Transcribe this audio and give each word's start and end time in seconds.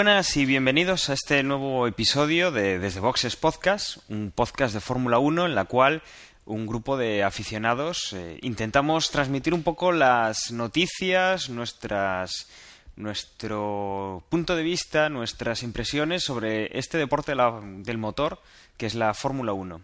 Buenas 0.00 0.34
y 0.38 0.46
bienvenidos 0.46 1.10
a 1.10 1.12
este 1.12 1.42
nuevo 1.42 1.86
episodio 1.86 2.50
de 2.50 2.78
Desde 2.78 3.00
Boxes 3.00 3.36
Podcast, 3.36 3.98
un 4.08 4.32
podcast 4.34 4.72
de 4.72 4.80
Fórmula 4.80 5.18
1 5.18 5.44
en 5.44 5.54
la 5.54 5.66
cual 5.66 6.02
un 6.46 6.66
grupo 6.66 6.96
de 6.96 7.22
aficionados 7.22 8.14
eh, 8.14 8.38
intentamos 8.40 9.10
transmitir 9.10 9.52
un 9.52 9.62
poco 9.62 9.92
las 9.92 10.52
noticias, 10.52 11.50
nuestras 11.50 12.48
nuestro 12.96 14.24
punto 14.30 14.56
de 14.56 14.62
vista, 14.62 15.10
nuestras 15.10 15.62
impresiones 15.62 16.24
sobre 16.24 16.78
este 16.78 16.96
deporte 16.96 17.34
del 17.34 17.98
motor 17.98 18.40
que 18.78 18.86
es 18.86 18.94
la 18.94 19.12
Fórmula 19.12 19.52
1. 19.52 19.82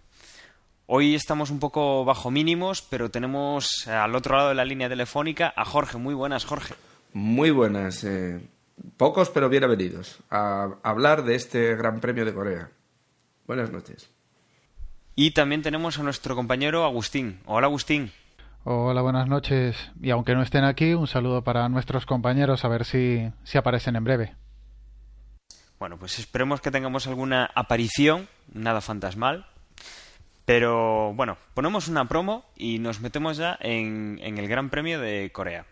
Hoy 0.87 1.15
estamos 1.15 1.51
un 1.51 1.61
poco 1.61 2.07
bajo 2.07 2.31
mínimos, 2.31 2.81
pero 2.81 3.11
tenemos 3.11 3.87
al 3.87 4.15
otro 4.15 4.39
lado 4.39 4.49
de 4.49 4.55
la 4.55 4.65
línea 4.65 4.89
telefónica 4.89 5.53
a 5.55 5.67
Jorge. 5.67 5.99
Muy 5.99 6.15
buenas, 6.15 6.47
Jorge. 6.47 6.73
Muy 7.13 7.51
buenas. 7.51 8.03
Eh, 8.03 8.41
pocos 8.97 9.31
pero 9.31 9.49
bienvenidos 9.49 10.19
a 10.31 10.77
hablar 10.83 11.25
de 11.25 11.35
este 11.35 11.77
Gran 11.77 12.01
Premio 12.01 12.25
de 12.25 12.35
Corea. 12.35 12.71
Buenas 13.47 13.71
noches. 13.71 14.11
Y 15.15 15.31
también 15.31 15.63
tenemos 15.63 15.99
a 15.99 16.03
nuestro 16.03 16.35
compañero 16.35 16.85
Agustín. 16.85 17.41
Hola 17.47 17.69
Agustín. 17.69 18.13
Hola, 18.65 19.01
buenas 19.01 19.29
noches. 19.29 19.77
Y 20.03 20.11
aunque 20.11 20.35
no 20.35 20.43
estén 20.43 20.65
aquí, 20.65 20.93
un 20.93 21.07
saludo 21.07 21.43
para 21.43 21.69
nuestros 21.69 22.05
compañeros, 22.05 22.65
a 22.65 22.69
ver 22.69 22.85
si, 22.85 23.31
si 23.45 23.59
aparecen 23.59 23.97
en 23.97 24.05
breve. 24.05 24.35
Bueno, 25.79 25.99
pues 25.99 26.19
esperemos 26.19 26.61
que 26.61 26.71
tengamos 26.71 27.07
alguna 27.07 27.51
aparición, 27.55 28.29
nada 28.53 28.81
fantasmal. 28.81 29.47
Pero 30.45 31.13
bueno, 31.15 31.39
ponemos 31.55 31.89
una 31.89 32.07
promo 32.07 32.45
y 32.57 32.79
nos 32.79 33.01
metemos 33.01 33.37
ya 33.37 33.57
en, 33.61 34.19
en 34.23 34.39
el 34.39 34.49
Gran 34.49 34.69
Premio 34.69 35.01
de 35.01 35.31
Corea. 35.33 35.67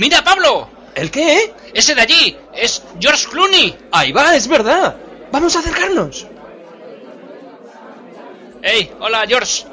¡Mira, 0.00 0.24
Pablo! 0.24 0.66
¿El 0.94 1.10
qué? 1.10 1.52
Ese 1.74 1.94
de 1.94 2.00
allí 2.00 2.34
es 2.54 2.82
George 2.98 3.28
Clooney. 3.28 3.76
Ahí 3.92 4.12
va, 4.12 4.34
es 4.34 4.48
verdad. 4.48 4.96
Vamos 5.30 5.54
a 5.54 5.58
acercarnos. 5.58 6.26
¡Hey! 8.62 8.90
Hola, 8.98 9.26
George. 9.28 9.64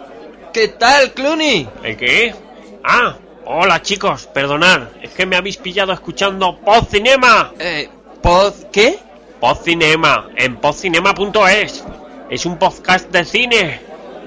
¿Qué 0.52 0.68
tal, 0.68 1.14
Clooney? 1.14 1.70
¿El 1.82 1.96
qué? 1.96 2.36
Ah, 2.84 3.16
hola 3.46 3.82
chicos, 3.82 4.28
perdonad, 4.28 4.90
es 5.02 5.12
que 5.12 5.26
me 5.26 5.38
habéis 5.38 5.56
pillado 5.56 5.94
escuchando 5.94 6.58
Pod 6.60 6.90
Cinema. 6.90 7.54
Eh, 7.58 7.90
¿Pod 8.22 8.54
qué? 8.74 9.00
Pod 9.40 9.60
Cinema, 9.64 10.28
en 10.36 10.58
podcinema.es. 10.58 11.86
Es 12.30 12.46
un 12.46 12.60
podcast 12.60 13.10
de 13.12 13.24
cine. 13.24 13.82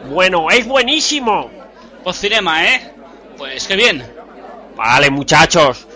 Bueno, 0.09 0.51
es 0.51 0.67
buenísimo. 0.67 1.51
Pod 2.03 2.15
Cinema, 2.15 2.67
¿eh? 2.67 2.91
Pues 3.37 3.67
qué 3.67 3.77
bien. 3.77 4.03
Vale, 4.77 5.11
muchachos. 5.11 5.89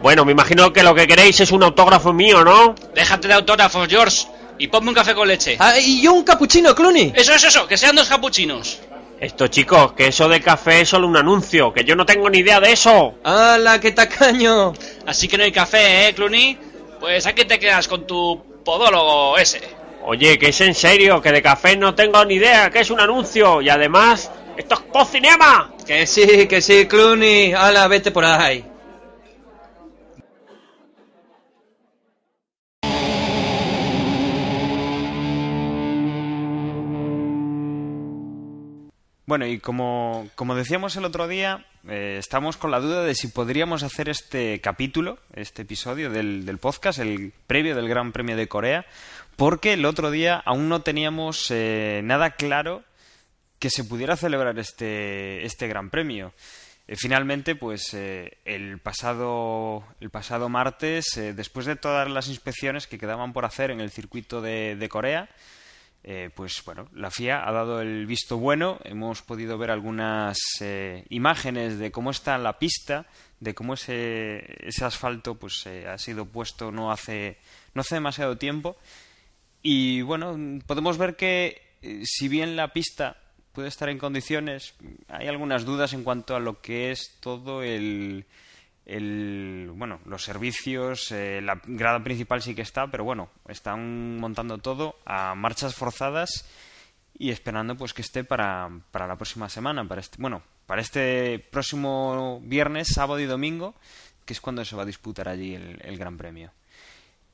Bueno, 0.00 0.24
me 0.24 0.32
imagino 0.32 0.72
que 0.72 0.82
lo 0.82 0.94
que 0.94 1.06
queréis 1.06 1.40
es 1.40 1.50
un 1.50 1.62
autógrafo 1.62 2.12
mío, 2.12 2.44
¿no? 2.44 2.74
Déjate 2.94 3.28
de 3.28 3.34
autógrafos, 3.34 3.88
George. 3.88 4.26
Y 4.58 4.68
ponme 4.68 4.88
un 4.88 4.94
café 4.94 5.14
con 5.14 5.28
leche. 5.28 5.56
Ah, 5.58 5.78
y 5.78 6.02
yo 6.02 6.12
un 6.12 6.24
capuchino, 6.24 6.74
Clooney. 6.74 7.12
Eso, 7.14 7.32
eso, 7.32 7.48
eso. 7.48 7.66
Que 7.66 7.76
sean 7.76 7.94
dos 7.94 8.08
capuchinos. 8.08 8.80
Esto, 9.20 9.48
chicos, 9.48 9.92
que 9.94 10.08
eso 10.08 10.28
de 10.28 10.40
café 10.40 10.82
es 10.82 10.88
solo 10.88 11.08
un 11.08 11.16
anuncio, 11.16 11.72
que 11.72 11.84
yo 11.84 11.96
no 11.96 12.06
tengo 12.06 12.30
ni 12.30 12.38
idea 12.38 12.60
de 12.60 12.72
eso. 12.72 13.14
¡Hala, 13.24 13.80
qué 13.80 13.90
tacaño! 13.90 14.72
Así 15.06 15.26
que 15.26 15.36
no 15.36 15.42
hay 15.42 15.50
café, 15.50 16.08
¿eh, 16.08 16.14
Clooney? 16.14 16.56
Pues 17.00 17.26
aquí 17.26 17.44
te 17.44 17.58
quedas 17.58 17.88
con 17.88 18.06
tu 18.06 18.40
podólogo 18.64 19.36
ese. 19.36 19.60
Oye, 20.04 20.38
que 20.38 20.50
es 20.50 20.60
en 20.60 20.74
serio, 20.74 21.20
que 21.20 21.32
de 21.32 21.42
café 21.42 21.76
no 21.76 21.94
tengo 21.94 22.24
ni 22.24 22.34
idea, 22.34 22.70
que 22.70 22.80
es 22.80 22.90
un 22.90 23.00
anuncio. 23.00 23.60
Y 23.60 23.68
además, 23.68 24.30
esto 24.56 24.74
es 24.74 24.80
post 24.92 25.12
cinema. 25.12 25.72
Que 25.84 26.06
sí, 26.06 26.46
que 26.46 26.60
sí, 26.60 26.86
Clooney. 26.86 27.52
¡Hala, 27.52 27.88
vete 27.88 28.12
por 28.12 28.24
ahí! 28.24 28.64
Bueno, 39.28 39.46
y 39.46 39.58
como, 39.58 40.26
como 40.36 40.54
decíamos 40.54 40.96
el 40.96 41.04
otro 41.04 41.28
día, 41.28 41.66
eh, 41.86 42.16
estamos 42.18 42.56
con 42.56 42.70
la 42.70 42.80
duda 42.80 43.04
de 43.04 43.14
si 43.14 43.28
podríamos 43.28 43.82
hacer 43.82 44.08
este 44.08 44.58
capítulo, 44.62 45.18
este 45.34 45.60
episodio 45.60 46.08
del, 46.08 46.46
del, 46.46 46.56
podcast, 46.56 46.98
el 46.98 47.34
previo 47.46 47.76
del 47.76 47.90
Gran 47.90 48.12
Premio 48.12 48.38
de 48.38 48.48
Corea, 48.48 48.86
porque 49.36 49.74
el 49.74 49.84
otro 49.84 50.10
día 50.10 50.42
aún 50.46 50.70
no 50.70 50.80
teníamos 50.80 51.50
eh, 51.50 52.00
nada 52.04 52.36
claro 52.36 52.84
que 53.58 53.68
se 53.68 53.84
pudiera 53.84 54.16
celebrar 54.16 54.58
este, 54.58 55.44
este 55.44 55.68
Gran 55.68 55.90
Premio. 55.90 56.32
Eh, 56.86 56.96
finalmente, 56.96 57.54
pues 57.54 57.92
eh, 57.92 58.38
el, 58.46 58.78
pasado, 58.78 59.84
el 60.00 60.08
pasado 60.08 60.48
martes, 60.48 61.18
eh, 61.18 61.34
después 61.34 61.66
de 61.66 61.76
todas 61.76 62.08
las 62.08 62.28
inspecciones 62.28 62.86
que 62.86 62.96
quedaban 62.96 63.34
por 63.34 63.44
hacer 63.44 63.70
en 63.70 63.80
el 63.82 63.90
circuito 63.90 64.40
de, 64.40 64.74
de 64.74 64.88
Corea, 64.88 65.28
eh, 66.04 66.30
pues 66.34 66.62
bueno, 66.64 66.88
la 66.94 67.10
FIA 67.10 67.46
ha 67.46 67.52
dado 67.52 67.80
el 67.80 68.06
visto 68.06 68.38
bueno. 68.38 68.78
Hemos 68.84 69.22
podido 69.22 69.58
ver 69.58 69.70
algunas 69.70 70.38
eh, 70.60 71.04
imágenes 71.10 71.78
de 71.78 71.90
cómo 71.90 72.10
está 72.10 72.38
la 72.38 72.58
pista, 72.58 73.06
de 73.40 73.54
cómo 73.54 73.74
ese, 73.74 74.66
ese 74.66 74.84
asfalto 74.84 75.34
pues 75.34 75.66
eh, 75.66 75.86
ha 75.86 75.98
sido 75.98 76.24
puesto 76.26 76.72
no 76.72 76.90
hace, 76.90 77.38
no 77.74 77.80
hace 77.80 77.96
demasiado 77.96 78.38
tiempo. 78.38 78.76
Y 79.62 80.02
bueno, 80.02 80.36
podemos 80.66 80.98
ver 80.98 81.16
que 81.16 81.62
si 82.04 82.28
bien 82.28 82.56
la 82.56 82.72
pista 82.72 83.18
puede 83.52 83.68
estar 83.68 83.88
en 83.88 83.98
condiciones, 83.98 84.74
hay 85.08 85.26
algunas 85.26 85.64
dudas 85.64 85.92
en 85.92 86.04
cuanto 86.04 86.36
a 86.36 86.40
lo 86.40 86.60
que 86.60 86.92
es 86.92 87.16
todo 87.20 87.62
el, 87.62 88.24
el, 88.88 89.70
bueno, 89.74 90.00
los 90.06 90.24
servicios, 90.24 91.12
eh, 91.12 91.40
la 91.42 91.60
grada 91.64 92.02
principal 92.02 92.42
sí 92.42 92.54
que 92.54 92.62
está, 92.62 92.88
pero 92.88 93.04
bueno, 93.04 93.28
están 93.46 94.18
montando 94.18 94.58
todo 94.58 94.96
a 95.04 95.34
marchas 95.34 95.74
forzadas 95.74 96.48
y 97.16 97.30
esperando 97.30 97.76
pues 97.76 97.92
que 97.92 98.02
esté 98.02 98.24
para, 98.24 98.70
para 98.90 99.06
la 99.06 99.16
próxima 99.16 99.48
semana, 99.48 99.86
para 99.86 100.00
este, 100.00 100.16
bueno, 100.18 100.42
para 100.66 100.80
este 100.80 101.38
próximo 101.38 102.40
viernes, 102.42 102.88
sábado 102.94 103.20
y 103.20 103.26
domingo, 103.26 103.74
que 104.24 104.32
es 104.32 104.40
cuando 104.40 104.64
se 104.64 104.74
va 104.74 104.82
a 104.82 104.86
disputar 104.86 105.28
allí 105.28 105.54
el, 105.54 105.78
el 105.84 105.98
Gran 105.98 106.16
Premio. 106.16 106.50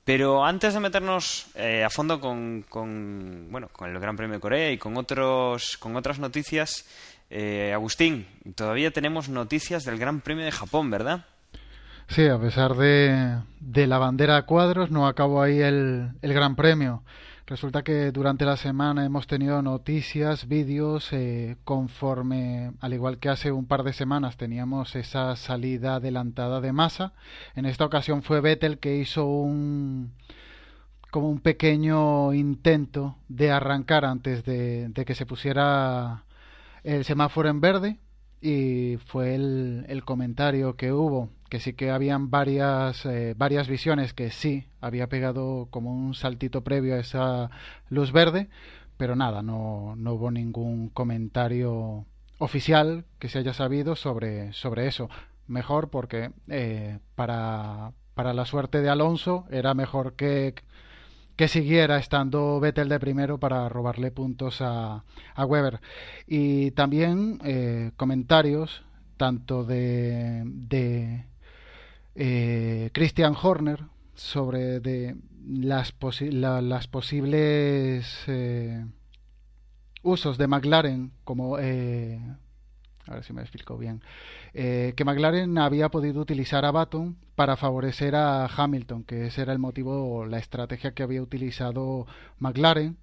Pero 0.05 0.45
antes 0.45 0.75
de 0.75 0.81
meternos 0.81 1.47
eh, 1.55 1.83
a 1.83 1.89
fondo 1.89 2.21
con, 2.21 2.63
con, 2.69 3.47
bueno, 3.51 3.69
con 3.69 3.91
el 3.91 3.99
Gran 3.99 4.17
Premio 4.17 4.35
de 4.35 4.41
Corea 4.41 4.71
y 4.71 4.77
con, 4.77 4.97
otros, 4.97 5.79
con 5.79 5.97
otras 5.97 6.19
noticias, 6.19 6.85
eh, 7.31 7.73
Agustín, 7.73 8.27
todavía 8.55 8.91
tenemos 8.91 9.29
noticias 9.31 9.85
del 9.85 9.99
Gran 9.99 10.21
Premio 10.21 10.45
de 10.45 10.53
Japón, 10.53 10.91
¿verdad? 10.91 11.25
Sí, 12.09 12.27
a 12.29 12.39
pesar 12.39 12.77
de, 12.77 13.39
de 13.61 13.87
la 13.87 13.99
bandera 13.99 14.37
a 14.37 14.47
cuadros, 14.47 14.91
no 14.91 15.07
acabó 15.07 15.43
ahí 15.43 15.61
el, 15.61 16.13
el, 16.23 16.33
Gran 16.33 16.55
Premio. 16.55 17.03
Resulta 17.47 17.83
que 17.83 18.13
durante 18.13 18.45
la 18.45 18.57
semana 18.57 19.05
hemos 19.05 19.27
tenido 19.27 19.61
noticias, 19.63 20.47
vídeos, 20.47 21.13
eh, 21.13 21.57
conforme, 21.65 22.73
al 22.81 22.95
igual 22.95 23.19
que 23.19 23.29
hace 23.29 23.53
un 23.53 23.67
par 23.67 23.83
de 23.83 23.93
semanas 23.93 24.37
teníamos 24.37 24.95
esa 24.97 25.35
salida 25.37 25.97
adelantada 25.97 26.61
de 26.61 26.73
masa. 26.73 27.13
En 27.57 27.67
esta 27.67 27.85
ocasión 27.85 28.23
fue 28.23 28.41
Vettel 28.41 28.79
que 28.79 28.97
hizo 28.97 29.27
un 29.27 30.13
como 31.11 31.31
un 31.31 31.41
pequeño 31.41 32.35
intento 32.35 33.17
de 33.29 33.53
arrancar 33.53 34.05
antes 34.05 34.45
de, 34.45 34.89
de 34.89 35.05
que 35.05 35.15
se 35.15 35.27
pusiera 35.27 36.25
el 36.83 37.05
semáforo 37.05 37.49
en 37.49 37.61
verde 37.61 37.99
y 38.41 38.99
fue 39.07 39.35
el, 39.37 39.87
el 39.89 40.05
comentario 40.05 40.77
que 40.77 40.93
hubo 40.93 41.31
que 41.55 41.61
sí 41.61 41.75
que 41.75 41.93
habían 41.93 42.33
varias, 42.33 43.07
eh, 43.07 43.35
varias 43.37 43.69
visiones 43.69 44.13
que 44.13 44.33
sí 44.33 44.67
había 44.81 45.09
pegado 45.09 45.69
como 45.71 45.93
un 45.93 46.13
saltito 46.15 46.65
previo 46.65 46.97
a 46.97 46.99
esa 46.99 47.49
luz 47.89 48.11
verde, 48.11 48.49
pero 48.97 49.15
nada, 49.15 49.41
no, 49.41 49.95
no 49.95 50.15
hubo 50.15 50.33
ningún 50.33 50.89
comentario 50.89 52.07
oficial 52.39 53.05
que 53.21 53.29
se 53.29 53.39
haya 53.39 53.55
sabido 53.55 53.95
sobre, 53.95 54.53
sobre 54.53 54.89
eso. 54.89 55.09
Mejor 55.47 55.91
porque 55.91 56.33
eh, 56.49 56.99
para, 57.15 57.93
para 58.15 58.35
la 58.35 58.47
suerte 58.47 58.83
de 58.83 58.89
Alonso 58.91 59.47
era 59.49 59.75
mejor 59.75 60.15
que, 60.15 60.57
que 61.37 61.47
siguiera 61.47 61.99
estando 61.99 62.59
Vettel 62.59 62.89
de 62.89 62.99
primero 62.99 63.39
para 63.39 63.69
robarle 63.69 64.11
puntos 64.11 64.61
a, 64.61 65.05
a 65.37 65.47
Weber. 65.47 65.79
Y 66.27 66.73
también 66.73 67.39
eh, 67.45 67.93
comentarios 67.97 68.83
tanto 69.17 69.63
de, 69.63 70.43
de 70.45 71.27
eh, 72.15 72.91
Christian 72.93 73.35
Horner 73.41 73.85
sobre 74.15 74.81
las, 75.47 75.93
posi 75.93 76.31
la, 76.31 76.61
las 76.63 76.89
posibles 76.89 78.25
eh, 78.27 78.85
usos 80.03 80.39
de 80.39 80.47
McLaren 80.47 81.13
como 81.25 81.59
eh, 81.59 82.21
a 83.07 83.15
ver 83.15 83.25
si 83.25 83.33
me 83.33 83.43
explico 83.43 83.77
bien 83.77 84.03
eh, 84.55 84.95
que 84.97 85.05
McLaren 85.05 85.59
había 85.59 85.89
podido 85.89 86.21
utilizar 86.21 86.65
a 86.65 86.71
Baton 86.71 87.17
para 87.35 87.57
favorecer 87.57 88.15
a 88.15 88.47
Hamilton 88.47 89.05
que 89.05 89.27
ese 89.27 89.43
era 89.43 89.53
el 89.53 89.59
motivo 89.59 90.25
la 90.27 90.39
estrategia 90.39 90.93
que 90.93 91.03
había 91.03 91.23
utilizado 91.23 92.07
McLaren 92.39 92.97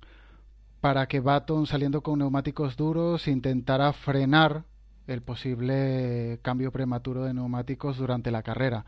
para 0.79 1.07
que 1.07 1.19
Baton 1.19 1.67
saliendo 1.67 2.01
con 2.01 2.19
neumáticos 2.19 2.77
duros 2.77 3.27
intentara 3.27 3.93
frenar 3.93 4.63
el 5.11 5.21
posible 5.21 6.39
cambio 6.41 6.71
prematuro 6.71 7.23
de 7.23 7.33
neumáticos 7.33 7.97
durante 7.97 8.31
la 8.31 8.43
carrera. 8.43 8.85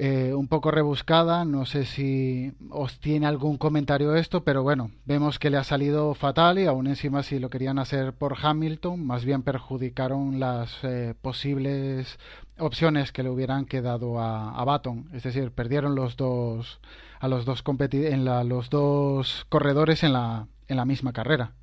Eh, 0.00 0.32
un 0.32 0.46
poco 0.46 0.70
rebuscada, 0.70 1.44
no 1.44 1.66
sé 1.66 1.84
si 1.84 2.52
os 2.70 3.00
tiene 3.00 3.26
algún 3.26 3.58
comentario 3.58 4.14
esto, 4.14 4.44
pero 4.44 4.62
bueno, 4.62 4.92
vemos 5.06 5.40
que 5.40 5.50
le 5.50 5.56
ha 5.56 5.64
salido 5.64 6.14
fatal 6.14 6.60
y 6.60 6.66
aún 6.66 6.86
encima 6.86 7.24
si 7.24 7.40
lo 7.40 7.50
querían 7.50 7.80
hacer 7.80 8.12
por 8.12 8.36
Hamilton, 8.40 9.04
más 9.04 9.24
bien 9.24 9.42
perjudicaron 9.42 10.38
las 10.38 10.78
eh, 10.84 11.14
posibles 11.20 12.20
opciones 12.58 13.10
que 13.10 13.24
le 13.24 13.30
hubieran 13.30 13.64
quedado 13.64 14.20
a, 14.20 14.56
a 14.56 14.64
Baton, 14.64 15.08
es 15.14 15.24
decir, 15.24 15.50
perdieron 15.50 15.96
los 15.96 16.16
dos 16.16 16.78
a 17.18 17.26
los 17.26 17.44
dos 17.44 17.64
en 17.92 18.24
los 18.24 18.70
dos 18.70 19.46
corredores 19.48 20.04
en 20.04 20.12
la, 20.12 20.46
en 20.68 20.76
la 20.76 20.84
misma 20.84 21.12
carrera. 21.12 21.54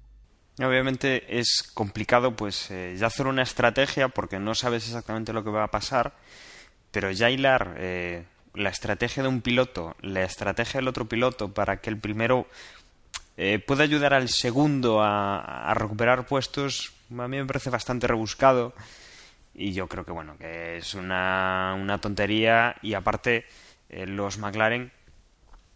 Obviamente 0.59 1.39
es 1.39 1.63
complicado 1.73 2.35
pues 2.35 2.71
eh, 2.71 2.95
ya 2.97 3.07
hacer 3.07 3.27
una 3.27 3.43
estrategia 3.43 4.07
porque 4.07 4.39
no 4.39 4.55
sabes 4.55 4.85
exactamente 4.85 5.33
lo 5.33 5.43
que 5.43 5.49
va 5.49 5.65
a 5.65 5.71
pasar 5.71 6.13
pero 6.95 7.11
ya 7.11 7.29
hilar 7.29 7.75
eh, 7.77 8.23
la 8.53 8.69
estrategia 8.69 9.21
de 9.21 9.27
un 9.27 9.41
piloto, 9.41 9.97
la 9.99 10.23
estrategia 10.23 10.79
del 10.79 10.87
otro 10.87 11.09
piloto 11.09 11.53
para 11.53 11.81
que 11.81 11.89
el 11.89 11.97
primero 11.97 12.47
eh, 13.35 13.59
pueda 13.59 13.83
ayudar 13.83 14.13
al 14.13 14.29
segundo 14.29 15.01
a, 15.03 15.73
recuperar 15.73 16.25
puestos, 16.25 16.93
a 17.11 17.27
mí 17.27 17.35
me 17.35 17.45
parece 17.45 17.69
bastante 17.69 18.07
rebuscado 18.07 18.73
y 19.53 19.73
yo 19.73 19.87
creo 19.87 20.05
que 20.05 20.13
bueno, 20.13 20.37
que 20.37 20.77
es 20.77 20.93
una, 20.93 21.75
una 21.77 21.99
tontería 21.99 22.77
y 22.81 22.93
aparte 22.93 23.43
eh, 23.89 24.07
los 24.07 24.37
McLaren, 24.37 24.89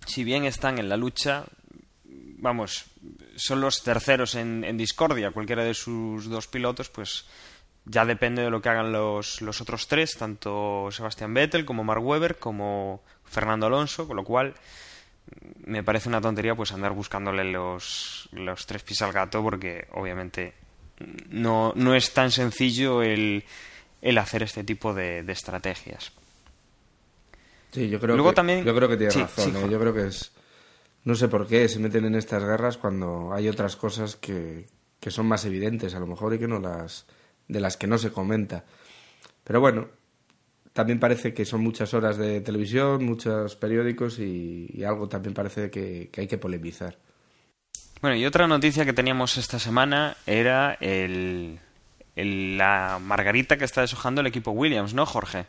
si 0.06 0.24
bien 0.24 0.46
están 0.46 0.80
en 0.80 0.88
la 0.88 0.96
lucha, 0.96 1.44
vamos, 2.42 2.86
son 3.36 3.62
los 3.62 3.84
terceros 3.84 4.36
en, 4.36 4.64
en 4.64 4.78
discordia, 4.78 5.32
cualquiera 5.32 5.64
de 5.64 5.74
sus 5.74 6.30
dos 6.30 6.48
pilotos, 6.48 6.90
pues 6.90 7.26
ya 7.86 8.06
depende 8.06 8.44
de 8.44 8.50
lo 8.50 8.62
que 8.62 8.70
hagan 8.70 8.92
los, 8.92 9.42
los 9.42 9.62
otros 9.62 9.88
tres, 9.88 10.16
tanto 10.18 10.90
Sebastián 10.92 11.34
Vettel 11.34 11.66
como 11.66 11.84
Mark 11.84 12.06
Webber 12.06 12.38
como 12.38 13.02
Fernando 13.26 13.66
Alonso, 13.68 14.08
con 14.08 14.16
lo 14.18 14.24
cual 14.24 14.54
mm, 14.54 15.72
me 15.72 15.84
parece 15.84 16.10
una 16.10 16.22
tontería 16.22 16.56
pues 16.56 16.72
andar 16.72 16.94
buscándole 16.94 17.44
los, 17.44 18.30
los 18.32 18.66
tres 18.66 18.84
pies 18.84 19.02
al 19.02 19.12
gato 19.12 19.42
porque 19.42 19.88
obviamente 19.94 20.54
no, 21.30 21.74
no 21.76 21.96
es 21.96 22.14
tan 22.14 22.32
sencillo 22.32 23.02
el, 23.02 23.44
el 24.02 24.18
hacer 24.18 24.44
este 24.44 24.64
tipo 24.64 24.94
de, 24.94 25.20
estrategias. 25.28 26.12
Sí, 27.72 27.90
yo 27.90 28.00
creo 28.00 28.24
que, 28.24 28.34
también... 28.34 28.64
yo 28.64 28.76
creo 28.76 28.90
que 28.90 28.98
tiene 28.98 29.14
razón. 29.14 29.56
¿eh? 29.56 29.68
Yo 29.70 29.80
creo 29.80 29.94
que 29.94 30.08
es... 30.08 30.32
No 31.10 31.16
sé 31.16 31.28
por 31.28 31.48
qué 31.48 31.68
se 31.68 31.80
meten 31.80 32.06
en 32.06 32.14
estas 32.14 32.44
guerras 32.44 32.78
cuando 32.78 33.34
hay 33.34 33.48
otras 33.48 33.76
cosas 33.76 34.16
que, 34.16 34.68
que 35.00 35.10
son 35.10 35.26
más 35.26 35.44
evidentes 35.44 35.96
a 35.96 36.00
lo 36.00 36.06
mejor 36.06 36.36
y 36.36 36.38
que 36.38 36.48
no 36.48 36.60
las 36.60 37.08
de 37.48 37.60
las 37.60 37.78
que 37.78 37.88
no 37.88 37.98
se 37.98 38.12
comenta. 38.12 38.64
Pero 39.44 39.60
bueno, 39.60 39.88
también 40.72 41.00
parece 41.00 41.34
que 41.34 41.46
son 41.46 41.62
muchas 41.62 41.96
horas 41.96 42.18
de 42.18 42.42
televisión, 42.42 43.04
muchos 43.04 43.56
periódicos 43.56 44.20
y, 44.20 44.84
algo 44.84 45.10
también 45.10 45.34
parece 45.34 45.72
que, 45.72 46.12
hay 46.16 46.28
que 46.28 46.38
polemizar. 46.38 46.96
Bueno, 48.04 48.16
y 48.16 48.28
otra 48.28 48.48
noticia 48.48 48.86
que 48.86 48.94
teníamos 48.94 49.36
esta 49.38 49.58
semana 49.58 50.16
era 50.28 50.78
el, 50.80 51.58
la 52.16 53.00
margarita 53.02 53.58
que 53.58 53.66
está 53.66 53.82
deshojando 53.82 54.22
el 54.22 54.28
equipo 54.28 54.52
Williams, 54.52 54.94
¿no, 54.94 55.08
Jorge? 55.08 55.48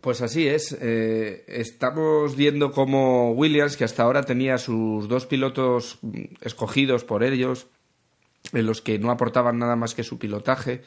Pues 0.00 0.22
así 0.22 0.46
es. 0.46 0.76
Eh, 0.80 1.44
estamos 1.46 2.36
viendo 2.36 2.72
cómo 2.72 3.32
Williams, 3.32 3.76
que 3.76 3.84
hasta 3.84 4.02
ahora 4.02 4.22
tenía 4.22 4.58
sus 4.58 5.08
dos 5.08 5.26
pilotos 5.26 5.98
escogidos 6.40 7.04
por 7.04 7.22
ellos, 7.22 7.66
en 8.52 8.66
los 8.66 8.80
que 8.80 8.98
no 8.98 9.10
aportaban 9.10 9.58
nada 9.58 9.76
más 9.76 9.94
que 9.94 10.02
su 10.02 10.18
pilotaje, 10.18 10.82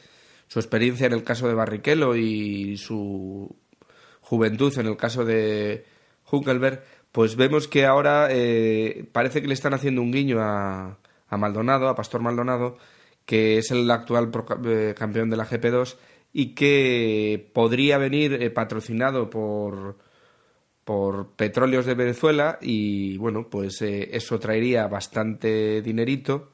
su 0.46 0.58
experiencia 0.58 1.06
en 1.06 1.12
el 1.12 1.22
caso 1.22 1.48
de 1.48 1.54
Barrichello 1.54 2.16
y 2.16 2.76
su 2.76 3.54
juventud 4.20 4.76
en 4.78 4.86
el 4.86 4.96
caso 4.96 5.24
de 5.24 5.84
Hunkelberg, 6.30 6.82
pues 7.12 7.36
vemos 7.36 7.66
que 7.66 7.86
ahora 7.86 8.28
eh, 8.30 9.08
parece 9.12 9.40
que 9.40 9.48
le 9.48 9.54
están 9.54 9.74
haciendo 9.74 10.02
un 10.02 10.12
guiño 10.12 10.40
a, 10.40 10.98
a, 11.28 11.36
Maldonado, 11.36 11.88
a 11.88 11.94
Pastor 11.94 12.20
Maldonado, 12.20 12.76
que 13.24 13.58
es 13.58 13.70
el 13.70 13.90
actual 13.90 14.30
eh, 14.66 14.94
campeón 14.96 15.30
de 15.30 15.36
la 15.36 15.46
GP2 15.46 15.96
y 16.32 16.54
que 16.54 17.50
podría 17.52 17.98
venir 17.98 18.34
eh, 18.34 18.50
patrocinado 18.50 19.30
por, 19.30 19.98
por 20.84 21.32
Petróleos 21.36 21.86
de 21.86 21.94
Venezuela 21.94 22.58
y 22.60 23.16
bueno, 23.18 23.48
pues 23.50 23.82
eso 23.82 24.38
traería 24.38 24.86
bastante 24.86 25.82
dinerito 25.82 26.52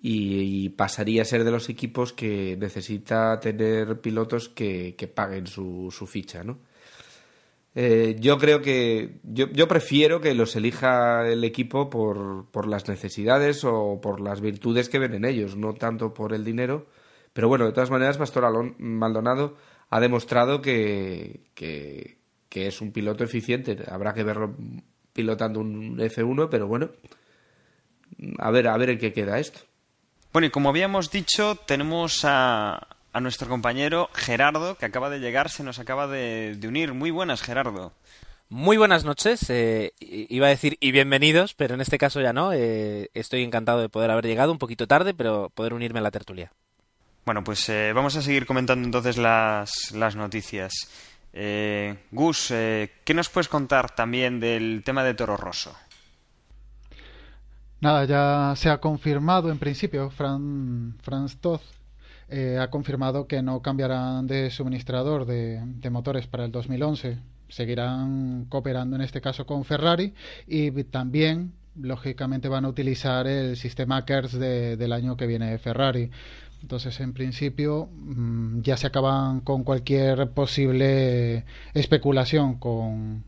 y, 0.00 0.68
pasaría 0.70 1.22
a 1.22 1.24
ser 1.24 1.44
de 1.44 1.50
los 1.50 1.68
equipos 1.68 2.12
que 2.12 2.56
necesita 2.56 3.40
tener 3.40 4.00
pilotos 4.00 4.48
que, 4.48 4.94
paguen 5.14 5.46
su, 5.46 5.88
su, 5.90 6.06
ficha, 6.06 6.44
¿no? 6.44 6.58
Eh, 7.74 8.16
yo 8.18 8.38
creo 8.38 8.60
que 8.60 9.18
yo, 9.22 9.48
yo, 9.50 9.68
prefiero 9.68 10.20
que 10.20 10.34
los 10.34 10.56
elija 10.56 11.28
el 11.28 11.44
equipo 11.44 11.90
por, 11.90 12.46
por, 12.50 12.66
las 12.66 12.88
necesidades 12.88 13.62
o 13.64 14.00
por 14.00 14.20
las 14.20 14.40
virtudes 14.40 14.88
que 14.88 14.98
ven 14.98 15.14
en 15.14 15.24
ellos, 15.24 15.56
no 15.56 15.74
tanto 15.74 16.12
por 16.14 16.32
el 16.32 16.44
dinero. 16.44 16.86
Pero 17.38 17.46
bueno, 17.46 17.66
de 17.66 17.72
todas 17.72 17.88
maneras, 17.88 18.18
Pastor 18.18 18.44
Alon, 18.44 18.74
Maldonado 18.78 19.56
ha 19.90 20.00
demostrado 20.00 20.60
que, 20.60 21.42
que, 21.54 22.18
que 22.48 22.66
es 22.66 22.80
un 22.80 22.90
piloto 22.90 23.22
eficiente. 23.22 23.78
Habrá 23.88 24.12
que 24.12 24.24
verlo 24.24 24.56
pilotando 25.12 25.60
un 25.60 25.96
F1, 25.98 26.48
pero 26.50 26.66
bueno, 26.66 26.90
a 28.40 28.50
ver, 28.50 28.66
a 28.66 28.76
ver 28.76 28.90
en 28.90 28.98
qué 28.98 29.12
queda 29.12 29.38
esto. 29.38 29.60
Bueno, 30.32 30.48
y 30.48 30.50
como 30.50 30.70
habíamos 30.70 31.12
dicho, 31.12 31.54
tenemos 31.64 32.24
a, 32.24 32.88
a 33.12 33.20
nuestro 33.20 33.48
compañero 33.48 34.10
Gerardo, 34.14 34.74
que 34.74 34.86
acaba 34.86 35.08
de 35.08 35.20
llegar, 35.20 35.48
se 35.48 35.62
nos 35.62 35.78
acaba 35.78 36.08
de, 36.08 36.58
unir. 36.66 36.92
Muy 36.92 37.12
buenas, 37.12 37.40
Gerardo. 37.40 37.92
Muy 38.48 38.78
buenas 38.78 39.04
noches, 39.04 39.48
eh, 39.48 39.92
iba 40.00 40.48
a 40.48 40.50
decir 40.50 40.76
y 40.80 40.90
bienvenidos, 40.90 41.54
pero 41.54 41.74
en 41.74 41.82
este 41.82 41.98
caso 41.98 42.20
ya 42.20 42.32
no. 42.32 42.52
Eh, 42.52 43.10
estoy 43.14 43.44
encantado 43.44 43.80
de 43.80 43.88
poder 43.88 44.10
haber 44.10 44.26
llegado 44.26 44.50
un 44.50 44.58
poquito 44.58 44.88
tarde, 44.88 45.14
pero 45.14 45.50
poder 45.50 45.72
unirme 45.72 46.00
a 46.00 46.02
la 46.02 46.10
tertulia. 46.10 46.50
Bueno, 47.28 47.44
pues 47.44 47.68
eh, 47.68 47.92
vamos 47.94 48.16
a 48.16 48.22
seguir 48.22 48.46
comentando 48.46 48.86
entonces 48.86 49.18
las, 49.18 49.92
las 49.92 50.16
noticias. 50.16 50.72
Gus, 52.10 52.48
¿qué 52.48 53.14
nos 53.14 53.28
puedes 53.28 53.48
contar 53.48 53.94
también 53.94 54.40
del 54.40 54.80
tema 54.82 55.04
de 55.04 55.12
Toro 55.12 55.36
Rosso? 55.36 55.76
Nada, 57.82 58.06
ya 58.06 58.54
se 58.56 58.70
ha 58.70 58.78
confirmado 58.78 59.50
en 59.50 59.58
principio, 59.58 60.08
Fran, 60.08 60.96
Franz 61.02 61.36
Toth 61.36 61.60
eh, 62.30 62.56
ha 62.58 62.70
confirmado 62.70 63.26
que 63.26 63.42
no 63.42 63.60
cambiarán 63.60 64.26
de 64.26 64.48
suministrador 64.48 65.26
de, 65.26 65.90
motores 65.90 66.26
para 66.26 66.46
el 66.46 66.50
2011. 66.50 67.18
Seguirán 67.50 68.46
cooperando 68.48 68.96
en 68.96 69.02
este 69.02 69.20
caso 69.20 69.44
con 69.44 69.66
Ferrari 69.66 70.14
y 70.46 70.70
también, 70.84 71.52
lógicamente, 71.78 72.48
van 72.48 72.64
a 72.64 72.68
utilizar 72.68 73.26
el 73.26 73.58
sistema 73.58 74.06
KERS 74.06 74.32
del 74.32 74.92
año 74.94 75.14
que 75.18 75.26
viene 75.26 75.50
de 75.50 75.58
Ferrari. 75.58 76.10
Entonces, 76.62 77.00
en 77.00 77.12
principio, 77.12 77.88
mm, 77.92 78.60
ya 78.62 78.76
se 78.76 78.86
acaban 78.86 79.40
con 79.40 79.64
cualquier 79.64 80.30
posible 80.30 81.44
especulación 81.74 82.58
con, 82.58 83.24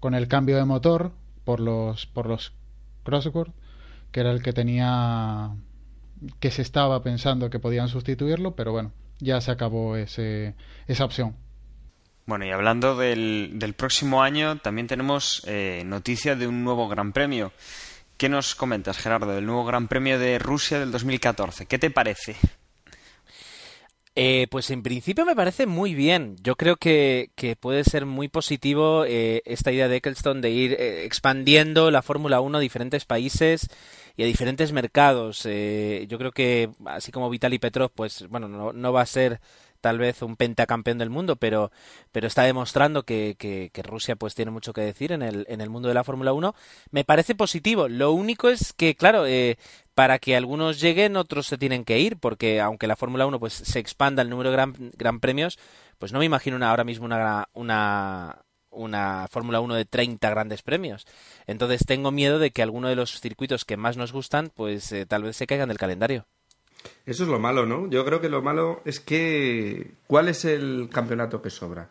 con 0.00 0.14
el 0.14 0.28
cambio 0.28 0.56
de 0.56 0.64
motor 0.64 1.12
por 1.44 1.60
los, 1.60 2.06
por 2.06 2.26
los 2.26 2.52
crosswords 3.04 3.52
que 4.12 4.20
era 4.20 4.30
el 4.30 4.42
que 4.42 4.52
tenía 4.52 5.50
que 6.40 6.50
se 6.50 6.62
estaba 6.62 7.02
pensando 7.02 7.50
que 7.50 7.58
podían 7.58 7.88
sustituirlo, 7.88 8.56
pero 8.56 8.72
bueno, 8.72 8.92
ya 9.20 9.40
se 9.40 9.50
acabó 9.50 9.96
ese, 9.96 10.54
esa 10.86 11.04
opción. 11.04 11.36
Bueno, 12.26 12.44
y 12.44 12.50
hablando 12.50 12.96
del, 12.96 13.52
del 13.54 13.74
próximo 13.74 14.22
año, 14.22 14.58
también 14.58 14.86
tenemos 14.86 15.42
eh, 15.46 15.82
noticia 15.86 16.36
de 16.36 16.46
un 16.46 16.64
nuevo 16.64 16.88
Gran 16.88 17.12
Premio. 17.12 17.52
¿Qué 18.16 18.28
nos 18.28 18.54
comentas, 18.54 18.98
Gerardo, 18.98 19.32
del 19.32 19.46
nuevo 19.46 19.64
Gran 19.64 19.88
Premio 19.88 20.18
de 20.18 20.38
Rusia 20.38 20.80
del 20.80 20.90
2014? 20.90 21.66
¿Qué 21.66 21.78
te 21.78 21.90
parece? 21.90 22.36
Eh, 24.20 24.48
pues 24.50 24.68
en 24.72 24.82
principio 24.82 25.24
me 25.24 25.36
parece 25.36 25.66
muy 25.66 25.94
bien. 25.94 26.34
Yo 26.42 26.56
creo 26.56 26.74
que, 26.74 27.30
puede 27.60 27.84
ser 27.84 28.04
muy 28.04 28.26
positivo 28.26 29.04
eh, 29.04 29.42
esta 29.44 29.70
idea 29.70 29.86
de 29.86 29.98
Eccleston 29.98 30.40
de 30.40 30.50
ir 30.50 30.72
eh, 30.72 31.04
expandiendo 31.04 31.92
la 31.92 32.02
Fórmula 32.02 32.40
1 32.40 32.58
a 32.58 32.60
diferentes 32.60 33.04
países 33.04 33.68
y 34.16 34.24
a 34.24 34.26
diferentes 34.26 34.72
mercados. 34.72 35.44
yo 35.44 36.18
creo 36.18 36.32
que 36.32 36.70
así 36.86 37.12
como 37.12 37.30
Vitaly 37.30 37.60
Petrov, 37.60 37.92
pues 37.94 38.26
bueno, 38.28 38.48
no, 38.48 38.72
no 38.72 38.92
va 38.92 39.02
a 39.02 39.06
ser 39.06 39.40
tal 39.80 39.98
vez 39.98 40.22
un 40.22 40.36
pentacampeón 40.36 40.98
del 40.98 41.10
mundo, 41.10 41.36
pero, 41.36 41.70
pero 42.12 42.26
está 42.26 42.42
demostrando 42.42 43.04
que, 43.04 43.36
que, 43.38 43.82
Rusia 43.82 44.16
pues 44.16 44.34
tiene 44.34 44.50
mucho 44.50 44.72
que 44.72 44.80
decir 44.80 45.12
en 45.12 45.22
el, 45.22 45.46
en 45.48 45.60
el 45.60 45.70
mundo 45.70 45.88
de 45.88 45.94
la 45.94 46.04
Fórmula 46.04 46.32
1. 46.32 46.54
Me 46.90 47.04
parece 47.04 47.34
positivo. 47.34 47.88
Lo 47.88 48.12
único 48.12 48.48
es 48.48 48.72
que, 48.72 48.96
claro, 48.96 49.26
eh, 49.26 49.56
para 49.94 50.18
que 50.18 50.36
algunos 50.36 50.80
lleguen, 50.80 51.16
otros 51.16 51.46
se 51.46 51.58
tienen 51.58 51.84
que 51.84 51.98
ir, 51.98 52.18
porque 52.18 52.60
aunque 52.60 52.86
la 52.86 52.96
Fórmula 52.96 53.26
1 53.26 53.40
pues 53.40 53.52
se 53.52 53.78
expanda 53.78 54.22
el 54.22 54.30
número 54.30 54.50
de 54.50 54.56
gran, 54.56 54.74
gran 54.96 55.20
premios, 55.20 55.58
pues 55.98 56.12
no 56.12 56.18
me 56.18 56.24
imagino 56.24 56.64
ahora 56.64 56.84
mismo 56.84 57.06
una, 57.06 57.48
una, 57.52 58.42
una 58.70 59.26
Fórmula 59.28 59.60
1 59.60 59.74
de 59.74 59.84
30 59.84 60.30
grandes 60.30 60.62
premios. 60.62 61.06
Entonces 61.46 61.84
tengo 61.86 62.10
miedo 62.10 62.38
de 62.38 62.50
que 62.50 62.62
alguno 62.62 62.88
de 62.88 62.96
los 62.96 63.20
circuitos 63.20 63.64
que 63.64 63.76
más 63.76 63.96
nos 63.96 64.12
gustan, 64.12 64.50
pues 64.54 64.92
eh, 64.92 65.06
tal 65.06 65.22
vez 65.22 65.36
se 65.36 65.46
caigan 65.46 65.68
del 65.68 65.78
calendario. 65.78 66.26
Eso 67.06 67.24
es 67.24 67.28
lo 67.28 67.38
malo, 67.38 67.66
¿no? 67.66 67.88
Yo 67.88 68.04
creo 68.04 68.20
que 68.20 68.28
lo 68.28 68.42
malo 68.42 68.82
es 68.84 69.00
que... 69.00 69.92
¿Cuál 70.06 70.28
es 70.28 70.44
el 70.44 70.88
campeonato 70.92 71.40
que 71.42 71.50
sobra? 71.50 71.90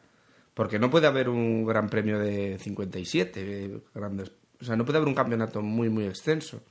Porque 0.54 0.80
no 0.80 0.90
puede 0.90 1.08
haber 1.08 1.30
un 1.30 1.66
gran 1.66 1.90
premio 1.90 2.20
de 2.20 2.58
57 2.60 3.82
grandes... 3.94 4.32
O 4.62 4.66
sea, 4.66 4.76
no 4.76 4.86
puede 4.86 4.98
haber 4.98 5.08
un 5.08 5.16
campeonato 5.16 5.62
muy, 5.62 5.90
muy 5.90 6.06
extenso. 6.06 6.62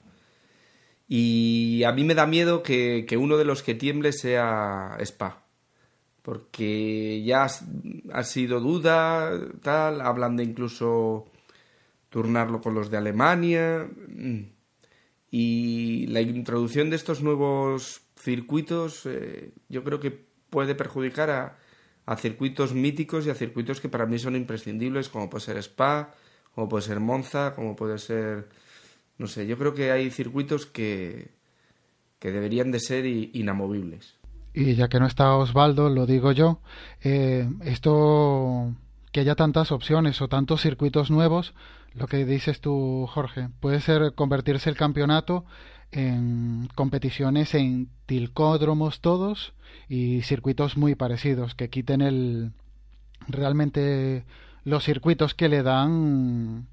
Y 1.09 1.85
a 1.85 1.93
mí 1.93 2.03
me 2.03 2.15
da 2.15 2.27
miedo 2.27 2.63
que, 2.63 3.05
que 3.09 3.17
uno 3.17 3.37
de 3.37 3.45
los 3.45 3.63
que 3.63 3.75
tiemble 3.75 4.13
sea 4.13 4.97
Spa. 5.01 5.45
Porque 6.23 7.23
ya 7.25 7.47
ha 8.13 8.23
sido 8.25 8.59
duda, 8.59 9.31
tal, 9.63 10.01
hablan 10.01 10.37
de 10.37 10.43
incluso 10.43 11.27
turnarlo 12.09 12.61
con 12.61 12.75
los 12.75 12.91
de 12.91 12.97
Alemania. 12.97 13.89
mm. 14.09 14.57
Y 15.31 16.07
la 16.07 16.21
introducción 16.21 16.89
de 16.89 16.97
estos 16.97 17.21
nuevos 17.21 18.06
circuitos 18.17 19.07
eh, 19.07 19.53
yo 19.69 19.85
creo 19.85 20.01
que 20.01 20.27
puede 20.51 20.75
perjudicar 20.75 21.31
a, 21.31 21.59
a 22.07 22.17
circuitos 22.17 22.73
míticos 22.73 23.27
y 23.27 23.31
a 23.31 23.35
circuitos 23.35 23.81
que 23.81 23.89
para 23.89 24.07
mí 24.07 24.19
son 24.19 24.37
imprescindibles, 24.37 25.09
como 25.09 25.29
puede 25.29 25.45
ser 25.45 25.57
Spa, 25.59 26.15
como 26.55 26.69
puede 26.69 26.83
ser 26.83 27.01
Monza, 27.01 27.55
como 27.55 27.77
puede 27.77 27.99
ser... 27.99 28.49
No 29.19 29.27
sé, 29.27 29.47
yo 29.47 29.59
creo 29.59 29.75
que 29.75 29.91
hay 29.91 30.11
circuitos 30.11 30.67
que, 30.67 31.31
que 32.19 32.31
deberían 32.31 32.71
de 32.71 32.81
ser 32.81 33.07
inamovibles. 33.07 34.17
Y 34.55 34.75
ya 34.75 34.89
que 34.89 35.01
no 35.01 35.07
está 35.07 35.37
Osvaldo, 35.37 35.91
lo 35.91 36.07
digo 36.07 36.33
yo, 36.33 36.61
eh, 37.03 37.49
esto 37.63 38.75
que 39.13 39.21
haya 39.21 39.35
tantas 39.35 39.73
opciones 39.73 40.21
o 40.23 40.29
tantos 40.29 40.63
circuitos 40.63 41.11
nuevos, 41.11 41.55
lo 41.95 42.07
que 42.07 42.25
dices 42.25 42.61
tú, 42.61 43.07
Jorge, 43.09 43.49
puede 43.61 43.81
ser 43.81 44.15
convertirse 44.15 44.71
el 44.71 44.77
campeonato 44.77 45.45
en 45.93 46.69
competiciones 46.75 47.55
en 47.55 47.89
tilcódromos 48.07 49.01
todos 49.01 49.55
y 49.89 50.23
circuitos 50.23 50.77
muy 50.77 50.95
parecidos, 50.95 51.55
que 51.55 51.71
quiten 51.71 52.01
el 52.01 52.53
realmente 53.29 54.25
los 54.65 54.85
circuitos 54.85 55.35
que 55.35 55.49
le 55.49 55.63
dan 55.63 56.67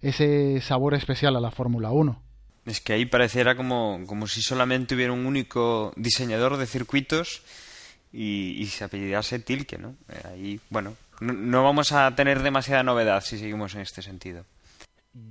ese 0.00 0.60
sabor 0.60 0.94
especial 0.94 1.36
a 1.36 1.40
la 1.40 1.50
Fórmula 1.50 1.90
1. 1.90 2.22
Es 2.66 2.80
que 2.80 2.92
ahí 2.92 3.06
pareciera 3.06 3.56
como, 3.56 4.00
como 4.06 4.26
si 4.26 4.42
solamente 4.42 4.94
hubiera 4.94 5.12
un 5.12 5.26
único 5.26 5.92
diseñador 5.96 6.58
de 6.58 6.66
circuitos 6.66 7.42
y, 8.12 8.60
y 8.60 8.66
se 8.66 8.84
apellidase 8.84 9.38
Tilke, 9.38 9.78
¿no? 9.78 9.96
Eh, 10.08 10.22
Ahí, 10.26 10.60
bueno, 10.68 10.94
no, 11.20 11.32
no 11.32 11.64
vamos 11.64 11.92
a 11.92 12.14
tener 12.14 12.42
demasiada 12.42 12.82
novedad 12.82 13.22
si 13.24 13.38
seguimos 13.38 13.74
en 13.74 13.80
este 13.80 14.02
sentido. 14.02 14.44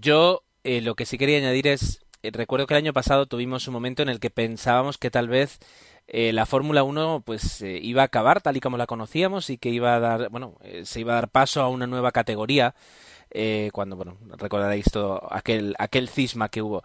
Yo 0.02 0.42
eh, 0.64 0.82
lo 0.82 0.96
que 0.96 1.06
sí 1.06 1.18
quería 1.18 1.38
añadir 1.38 1.68
es, 1.68 2.00
recuerdo 2.24 2.68
que 2.68 2.74
el 2.74 2.80
año 2.80 2.94
pasado 2.94 3.26
tuvimos 3.26 3.68
un 3.68 3.74
momento 3.74 4.02
en 4.04 4.10
el 4.10 4.20
que 4.20 4.30
pensábamos 4.30 4.98
que 4.98 5.12
tal 5.12 5.28
vez 5.30 5.60
eh, 6.08 6.34
la 6.34 6.46
Fórmula 6.46 6.84
1 6.84 7.22
pues 7.26 7.62
eh, 7.62 7.80
iba 7.82 8.02
a 8.02 8.06
acabar 8.06 8.42
tal 8.42 8.58
y 8.58 8.60
como 8.62 8.78
la 8.78 8.88
conocíamos 8.88 9.50
y 9.50 9.58
que 9.58 9.70
iba 9.70 9.96
a 9.96 10.00
dar, 10.00 10.30
bueno, 10.30 10.56
eh, 10.64 10.86
se 10.86 11.02
iba 11.02 11.14
a 11.14 11.16
dar 11.16 11.30
paso 11.30 11.62
a 11.62 11.70
una 11.70 11.88
nueva 11.88 12.12
categoría 12.12 12.76
eh, 13.32 13.70
cuando, 13.74 13.96
bueno, 13.98 14.18
recordaréis 14.38 14.86
todo 14.92 15.28
aquel 15.34 15.76
aquel 15.80 16.10
cisma 16.10 16.50
que 16.50 16.62
hubo. 16.62 16.84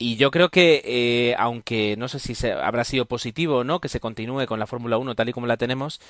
Y 0.00 0.14
yo 0.16 0.30
creo 0.30 0.48
que, 0.50 0.80
eh, 0.84 1.34
aunque 1.38 1.96
no 1.98 2.06
sé 2.06 2.20
si 2.20 2.36
se, 2.36 2.52
habrá 2.52 2.84
sido 2.84 3.06
positivo 3.06 3.58
o 3.58 3.64
no, 3.64 3.80
que 3.80 3.88
se 3.88 3.98
continúe 3.98 4.46
con 4.46 4.60
la 4.60 4.68
Fórmula 4.68 4.96
1 4.96 5.16
tal 5.16 5.28
y 5.28 5.32
como 5.32 5.48
la 5.48 5.56
tenemos, 5.56 6.00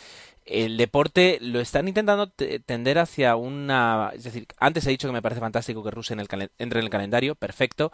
el 0.44 0.76
deporte 0.76 1.38
lo 1.40 1.58
están 1.60 1.88
intentando 1.88 2.28
te- 2.28 2.60
tender 2.60 2.98
hacia 2.98 3.36
una... 3.36 4.10
Es 4.14 4.24
decir, 4.24 4.46
antes 4.58 4.86
he 4.86 4.90
dicho 4.90 5.08
que 5.08 5.12
me 5.14 5.22
parece 5.22 5.40
fantástico 5.40 5.82
que 5.82 5.90
Rusia 5.90 6.14
entre 6.18 6.50
en 6.58 6.84
el 6.84 6.90
calendario, 6.90 7.34
perfecto, 7.34 7.90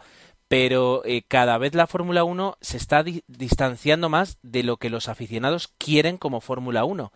pero 0.47 1.01
eh, 1.05 1.23
cada 1.27 1.57
vez 1.57 1.73
la 1.75 1.87
Fórmula 1.87 2.23
1 2.23 2.57
se 2.61 2.77
está 2.77 3.03
di- 3.03 3.23
distanciando 3.27 4.09
más 4.09 4.37
de 4.43 4.63
lo 4.63 4.77
que 4.77 4.89
los 4.89 5.09
aficionados 5.09 5.69
quieren 5.77 6.17
como 6.17 6.41
Fórmula 6.41 6.85
1. 6.85 7.11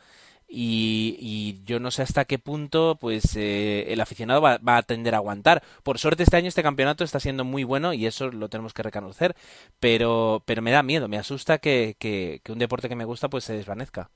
Y, 0.51 1.15
y 1.19 1.63
yo 1.65 1.79
no 1.79 1.91
sé 1.91 2.01
hasta 2.01 2.25
qué 2.25 2.39
punto 2.39 2.97
pues 2.99 3.35
eh, 3.35 3.85
el 3.93 4.01
aficionado 4.01 4.41
va, 4.41 4.59
a 4.65 4.81
tender 4.83 5.13
a 5.13 5.17
aguantar. 5.17 5.61
Por 5.83 5.99
suerte 5.99 6.23
este 6.23 6.37
año 6.37 6.47
este 6.47 6.63
campeonato 6.63 7.03
está 7.03 7.19
siendo 7.19 7.43
muy 7.45 7.63
bueno 7.63 7.93
y 7.93 8.07
eso 8.07 8.31
lo 8.31 8.49
tenemos 8.49 8.73
que 8.73 8.81
reconocer, 8.81 9.35
pero, 9.79 10.41
pero 10.47 10.63
me 10.63 10.71
da 10.71 10.81
miedo, 10.81 11.07
me 11.07 11.19
asusta 11.19 11.59
que, 11.59 11.95
que, 11.99 12.41
un 12.51 12.57
deporte 12.57 12.89
que 12.89 12.95
me 12.95 13.05
gusta 13.05 13.29
pues 13.29 13.43
se 13.43 13.53
desvanezca. 13.53 14.09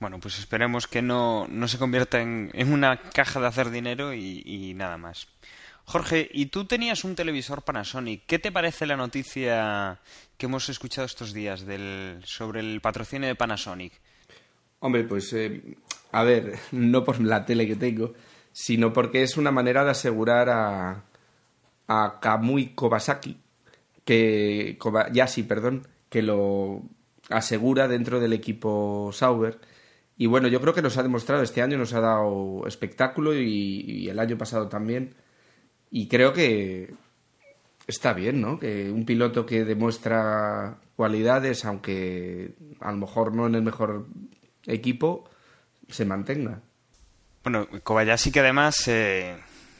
Bueno, 0.00 0.20
pues 0.20 0.38
esperemos 0.38 0.86
que 0.86 1.00
no, 1.00 1.46
no 1.48 1.66
se 1.66 1.78
convierta 1.78 2.20
en, 2.20 2.50
en 2.52 2.72
una 2.72 2.98
caja 3.00 3.40
de 3.40 3.46
hacer 3.46 3.70
dinero 3.70 4.12
y 4.12 4.74
nada 4.74 4.98
más. 4.98 5.28
Jorge, 5.90 6.30
y 6.32 6.46
tú 6.46 6.66
tenías 6.66 7.02
un 7.02 7.16
televisor 7.16 7.62
Panasonic. 7.62 8.22
¿Qué 8.26 8.38
te 8.38 8.52
parece 8.52 8.86
la 8.86 8.96
noticia 8.96 9.98
que 10.38 10.46
hemos 10.46 10.68
escuchado 10.68 11.04
estos 11.04 11.32
días 11.32 11.66
del, 11.66 12.20
sobre 12.24 12.60
el 12.60 12.80
patrocinio 12.80 13.26
de 13.26 13.34
Panasonic? 13.34 13.92
Hombre, 14.78 15.02
pues 15.02 15.32
eh, 15.32 15.76
a 16.12 16.22
ver, 16.22 16.56
no 16.70 17.02
por 17.02 17.20
la 17.20 17.44
tele 17.44 17.66
que 17.66 17.74
tengo, 17.74 18.14
sino 18.52 18.92
porque 18.92 19.24
es 19.24 19.36
una 19.36 19.50
manera 19.50 19.84
de 19.84 19.90
asegurar 19.90 20.48
a, 20.48 21.02
a 21.88 22.20
Kamui 22.22 22.68
Kobasaki, 22.68 23.36
que 24.04 24.76
Kobayashi, 24.78 25.42
perdón, 25.42 25.88
que 26.08 26.22
lo 26.22 26.82
asegura 27.30 27.88
dentro 27.88 28.20
del 28.20 28.32
equipo 28.32 29.10
Sauber. 29.12 29.58
Y 30.16 30.26
bueno, 30.26 30.46
yo 30.46 30.60
creo 30.60 30.72
que 30.72 30.82
nos 30.82 30.96
ha 30.98 31.02
demostrado 31.02 31.42
este 31.42 31.62
año, 31.62 31.78
nos 31.78 31.94
ha 31.94 32.00
dado 32.00 32.64
espectáculo 32.68 33.34
y 33.34 34.08
el 34.08 34.20
año 34.20 34.38
pasado 34.38 34.68
también. 34.68 35.16
Y 35.90 36.08
creo 36.08 36.32
que 36.32 36.94
está 37.86 38.12
bien, 38.12 38.40
¿no? 38.40 38.58
Que 38.58 38.90
un 38.90 39.04
piloto 39.04 39.44
que 39.44 39.64
demuestra 39.64 40.78
cualidades, 40.96 41.64
aunque 41.64 42.54
a 42.80 42.92
lo 42.92 42.98
mejor 42.98 43.34
no 43.34 43.46
en 43.46 43.54
el 43.56 43.62
mejor 43.62 44.06
equipo, 44.66 45.28
se 45.88 46.04
mantenga. 46.04 46.60
Bueno, 47.42 47.66
Kobayashi 47.82 48.30
que 48.30 48.40
además 48.40 48.86
eh, 48.86 49.36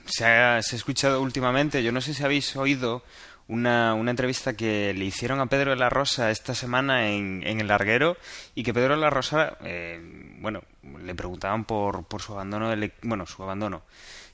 se, 0.06 0.24
ha, 0.24 0.58
escuchado 0.58 1.20
últimamente, 1.20 1.82
yo 1.82 1.92
no 1.92 2.00
sé 2.00 2.14
si 2.14 2.24
habéis 2.24 2.56
oído 2.56 3.02
una, 3.48 3.94
una 3.94 4.10
entrevista 4.10 4.54
que 4.54 4.94
le 4.94 5.04
hicieron 5.04 5.40
a 5.40 5.46
Pedro 5.46 5.70
de 5.72 5.76
la 5.76 5.90
Rosa 5.90 6.30
esta 6.30 6.54
semana 6.54 7.10
en, 7.10 7.42
en 7.46 7.60
el 7.60 7.66
larguero 7.66 8.16
y 8.54 8.62
que 8.62 8.72
Pedro 8.72 8.94
de 8.94 9.00
la 9.00 9.10
Rosa, 9.10 9.58
eh, 9.62 10.00
bueno, 10.40 10.62
le 11.04 11.14
preguntaban 11.14 11.64
por, 11.64 12.04
por 12.04 12.22
su 12.22 12.32
abandono, 12.32 12.70
del, 12.70 12.92
bueno, 13.02 13.26
su 13.26 13.42
abandono, 13.42 13.82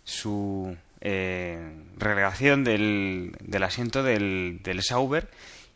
su 0.05 0.77
eh, 1.09 1.57
relegación 1.97 2.65
del, 2.65 3.37
del 3.41 3.63
asiento 3.63 4.03
del, 4.03 4.59
del 4.65 4.83
Sauber 4.83 5.29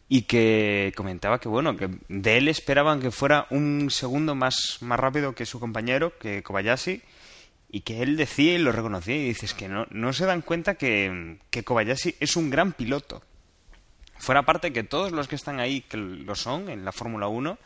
y 0.08 0.22
que 0.22 0.92
comentaba 0.96 1.38
que 1.38 1.48
bueno 1.48 1.76
que 1.76 1.88
de 2.08 2.36
él 2.36 2.48
esperaban 2.48 3.00
que 3.00 3.12
fuera 3.12 3.46
un 3.50 3.90
segundo 3.92 4.34
más, 4.34 4.78
más 4.80 4.98
rápido 4.98 5.36
que 5.36 5.46
su 5.46 5.60
compañero 5.60 6.18
que 6.18 6.42
Kobayashi 6.42 7.00
y 7.70 7.82
que 7.82 8.02
él 8.02 8.16
decía 8.16 8.54
y 8.54 8.58
lo 8.58 8.72
reconocía 8.72 9.14
y 9.14 9.24
dices 9.24 9.54
que 9.54 9.68
no, 9.68 9.86
no 9.90 10.12
se 10.12 10.26
dan 10.26 10.42
cuenta 10.42 10.74
que, 10.74 11.38
que 11.50 11.62
Kobayashi 11.62 12.16
es 12.18 12.34
un 12.34 12.50
gran 12.50 12.72
piloto. 12.72 13.22
Fuera 14.18 14.42
parte 14.42 14.72
que 14.72 14.82
todos 14.82 15.12
los 15.12 15.28
que 15.28 15.36
están 15.36 15.60
ahí 15.60 15.82
que 15.82 15.96
lo 15.96 16.34
son 16.34 16.68
en 16.70 16.84
la 16.84 16.90
Fórmula 16.90 17.28
1 17.28 17.56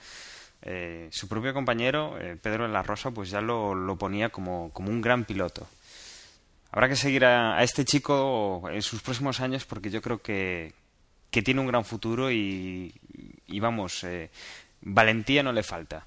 eh, 0.67 1.09
su 1.11 1.29
propio 1.29 1.55
compañero 1.55 2.19
eh, 2.21 2.37
Pedro 2.41 2.65
de 2.65 2.73
la 2.75 2.83
Rosa 2.83 3.11
pues 3.11 3.31
ya 3.31 3.41
lo, 3.41 3.75
lo 3.75 3.97
ponía 3.97 4.29
como, 4.29 4.71
como 4.75 4.91
un 4.91 5.01
gran 5.01 5.25
piloto 5.25 5.67
habrá 6.75 6.89
que 6.89 6.97
seguir 6.97 7.25
a, 7.25 7.63
este 7.63 7.85
chico 7.85 8.65
en 8.69 8.83
sus 8.83 9.01
próximos 9.01 9.39
años 9.39 9.65
porque 9.65 9.91
yo 9.91 10.03
creo 10.03 10.21
que, 10.21 10.73
que 11.31 11.41
tiene 11.41 11.61
un 11.61 11.69
gran 11.69 11.85
futuro 11.85 12.33
y, 12.33 12.93
y 13.47 13.61
vamos, 13.61 14.03
eh, 14.03 14.29
valentía 14.81 15.45
no 15.45 15.53
le 15.53 15.63
falta. 15.63 16.05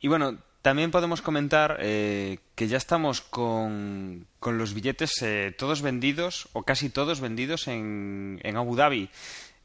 Y 0.00 0.06
bueno, 0.06 0.38
también 0.62 0.92
podemos 0.92 1.22
comentar 1.22 1.78
eh, 1.80 2.38
que 2.54 2.68
ya 2.68 2.76
estamos 2.76 3.20
con, 3.20 4.28
con 4.38 4.58
los 4.58 4.74
billetes 4.74 5.20
eh, 5.22 5.52
todos 5.58 5.82
vendidos, 5.82 6.48
o 6.52 6.62
casi 6.62 6.90
todos 6.90 7.20
vendidos 7.20 7.66
en, 7.66 8.38
en 8.44 8.56
Abu 8.56 8.76
Dhabi. 8.76 9.10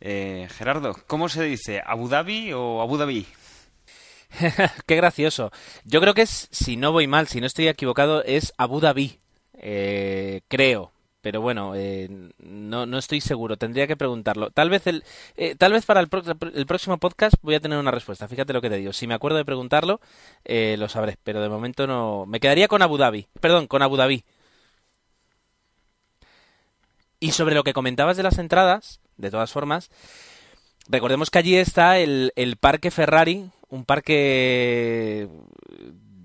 Eh, 0.01 0.47
Gerardo, 0.57 0.97
¿cómo 1.05 1.29
se 1.29 1.43
dice? 1.43 1.83
¿Abu 1.85 2.09
Dhabi 2.09 2.51
o 2.53 2.81
Abu 2.81 2.97
Dhabi? 2.97 3.27
Qué 4.85 4.95
gracioso. 4.95 5.51
Yo 5.85 6.01
creo 6.01 6.13
que 6.13 6.23
es, 6.23 6.47
si 6.51 6.77
no 6.77 6.91
voy 6.91 7.07
mal, 7.07 7.27
si 7.27 7.39
no 7.39 7.47
estoy 7.47 7.67
equivocado, 7.67 8.23
es 8.23 8.53
Abu 8.57 8.79
Dhabi. 8.79 9.19
Eh, 9.53 10.41
creo. 10.47 10.91
Pero 11.21 11.39
bueno, 11.39 11.73
eh, 11.75 12.09
no, 12.39 12.85
no 12.85 12.97
estoy 12.97 13.21
seguro. 13.21 13.55
Tendría 13.57 13.87
que 13.87 13.95
preguntarlo. 13.95 14.51
Tal 14.51 14.69
vez 14.69 14.87
el, 14.87 15.05
eh, 15.37 15.55
tal 15.55 15.71
vez 15.71 15.85
para 15.85 16.01
el, 16.01 16.09
pro- 16.09 16.21
el 16.53 16.65
próximo 16.65 16.97
podcast 16.97 17.35
voy 17.41 17.55
a 17.55 17.61
tener 17.61 17.77
una 17.79 17.91
respuesta. 17.91 18.27
Fíjate 18.27 18.51
lo 18.53 18.61
que 18.61 18.69
te 18.69 18.77
digo. 18.77 18.91
Si 18.91 19.07
me 19.07 19.13
acuerdo 19.13 19.37
de 19.37 19.45
preguntarlo, 19.45 20.01
eh, 20.43 20.75
lo 20.77 20.89
sabré. 20.89 21.17
Pero 21.23 21.41
de 21.41 21.47
momento 21.49 21.87
no. 21.87 22.25
Me 22.27 22.39
quedaría 22.41 22.67
con 22.67 22.81
Abu 22.81 22.97
Dhabi. 22.97 23.27
Perdón, 23.39 23.67
con 23.67 23.81
Abu 23.81 23.95
Dhabi. 23.95 24.25
Y 27.19 27.31
sobre 27.31 27.55
lo 27.55 27.63
que 27.63 27.73
comentabas 27.73 28.17
de 28.17 28.23
las 28.23 28.37
entradas, 28.37 28.99
de 29.17 29.31
todas 29.31 29.51
formas, 29.51 29.89
recordemos 30.87 31.29
que 31.29 31.39
allí 31.39 31.55
está 31.55 31.99
el, 31.99 32.33
el 32.35 32.57
parque 32.57 32.91
Ferrari, 32.91 33.49
un 33.73 33.85
parque 33.85 35.27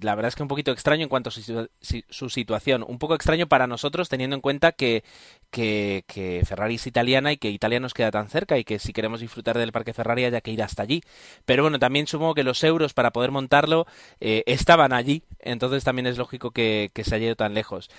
la 0.01 0.15
verdad 0.15 0.29
es 0.29 0.37
que 0.37 0.43
un 0.43 0.49
poquito 0.49 0.71
extraño 0.71 1.03
en 1.03 1.09
cuanto 1.09 1.29
a 1.29 1.33
su, 1.33 1.69
su 1.81 2.31
situación. 2.31 2.85
Un 2.87 2.99
poco 2.99 3.15
extraño 3.15 3.49
para 3.49 3.67
nosotros 3.67 4.09
teniendo 4.09 4.37
en 4.37 4.43
cuenta 4.43 4.73
que, 4.73 5.03
que, 5.51 6.43
Ferrari 6.47 6.77
es 6.77 6.87
italiana 6.87 7.33
y 7.33 7.37
que 7.37 7.51
Italia 7.51 7.81
nos 7.81 7.95
queda 7.95 8.11
tan 8.11 8.29
cerca 8.29 8.59
y 8.59 8.65
que 8.65 8.79
si 8.79 8.93
queremos 8.93 9.21
disfrutar 9.21 9.59
del 9.59 9.73
Parque 9.73 9.95
Ferrari 9.95 10.25
haya 10.25 10.41
que 10.41 10.53
ir 10.53 10.63
hasta 10.63 10.83
allí. 10.83 11.03
Pero 11.45 11.63
bueno, 11.63 11.79
también 11.79 12.07
supongo 12.07 12.35
que 12.35 12.45
los 12.45 12.63
euros 12.65 12.95
para 12.95 13.13
poder 13.13 13.31
montarlo 13.31 13.87
eh, 14.21 14.45
estaban 14.47 14.93
allí, 14.93 15.23
entonces 15.41 15.85
también 15.85 16.07
es 16.07 16.19
lógico 16.19 16.51
que, 16.51 16.91
que, 16.93 17.05
se 17.05 17.17
haya 17.17 17.27
ido 17.27 17.37
tan 17.37 17.55
lejos. 17.55 17.91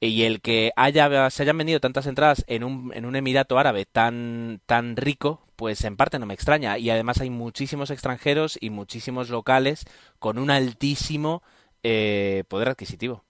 Y 0.00 0.22
el 0.22 0.40
que 0.40 0.72
haya, 0.76 1.28
se 1.30 1.42
hayan 1.42 1.58
vendido 1.58 1.80
tantas 1.80 2.06
entradas 2.06 2.44
en 2.46 2.64
un, 2.64 2.92
en 2.94 3.04
un 3.04 3.16
Emirato 3.16 3.58
Árabe 3.58 3.84
tan, 3.84 4.60
tan 4.66 4.96
rico, 4.96 5.42
pues 5.62 5.84
en 5.84 5.96
parte 5.96 6.18
no 6.18 6.26
me 6.26 6.34
extraña. 6.34 6.76
Y 6.76 6.90
además 6.90 7.20
hay 7.20 7.30
muchísimos 7.30 7.92
extranjeros 7.92 8.58
y 8.60 8.70
muchísimos 8.70 9.30
locales 9.30 9.84
con 10.18 10.36
un 10.38 10.50
altísimo 10.50 11.40
eh, 11.84 12.42
poder 12.48 12.70
adquisitivo. 12.70 13.22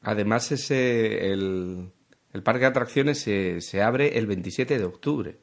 Además, 0.00 0.52
ese, 0.52 1.32
el, 1.32 1.90
parque 2.44 2.60
de 2.60 2.66
atracciones 2.66 3.18
se, 3.18 3.60
se, 3.60 3.82
abre 3.82 4.16
el 4.16 4.28
27 4.28 4.78
de 4.78 4.84
octubre. 4.84 5.38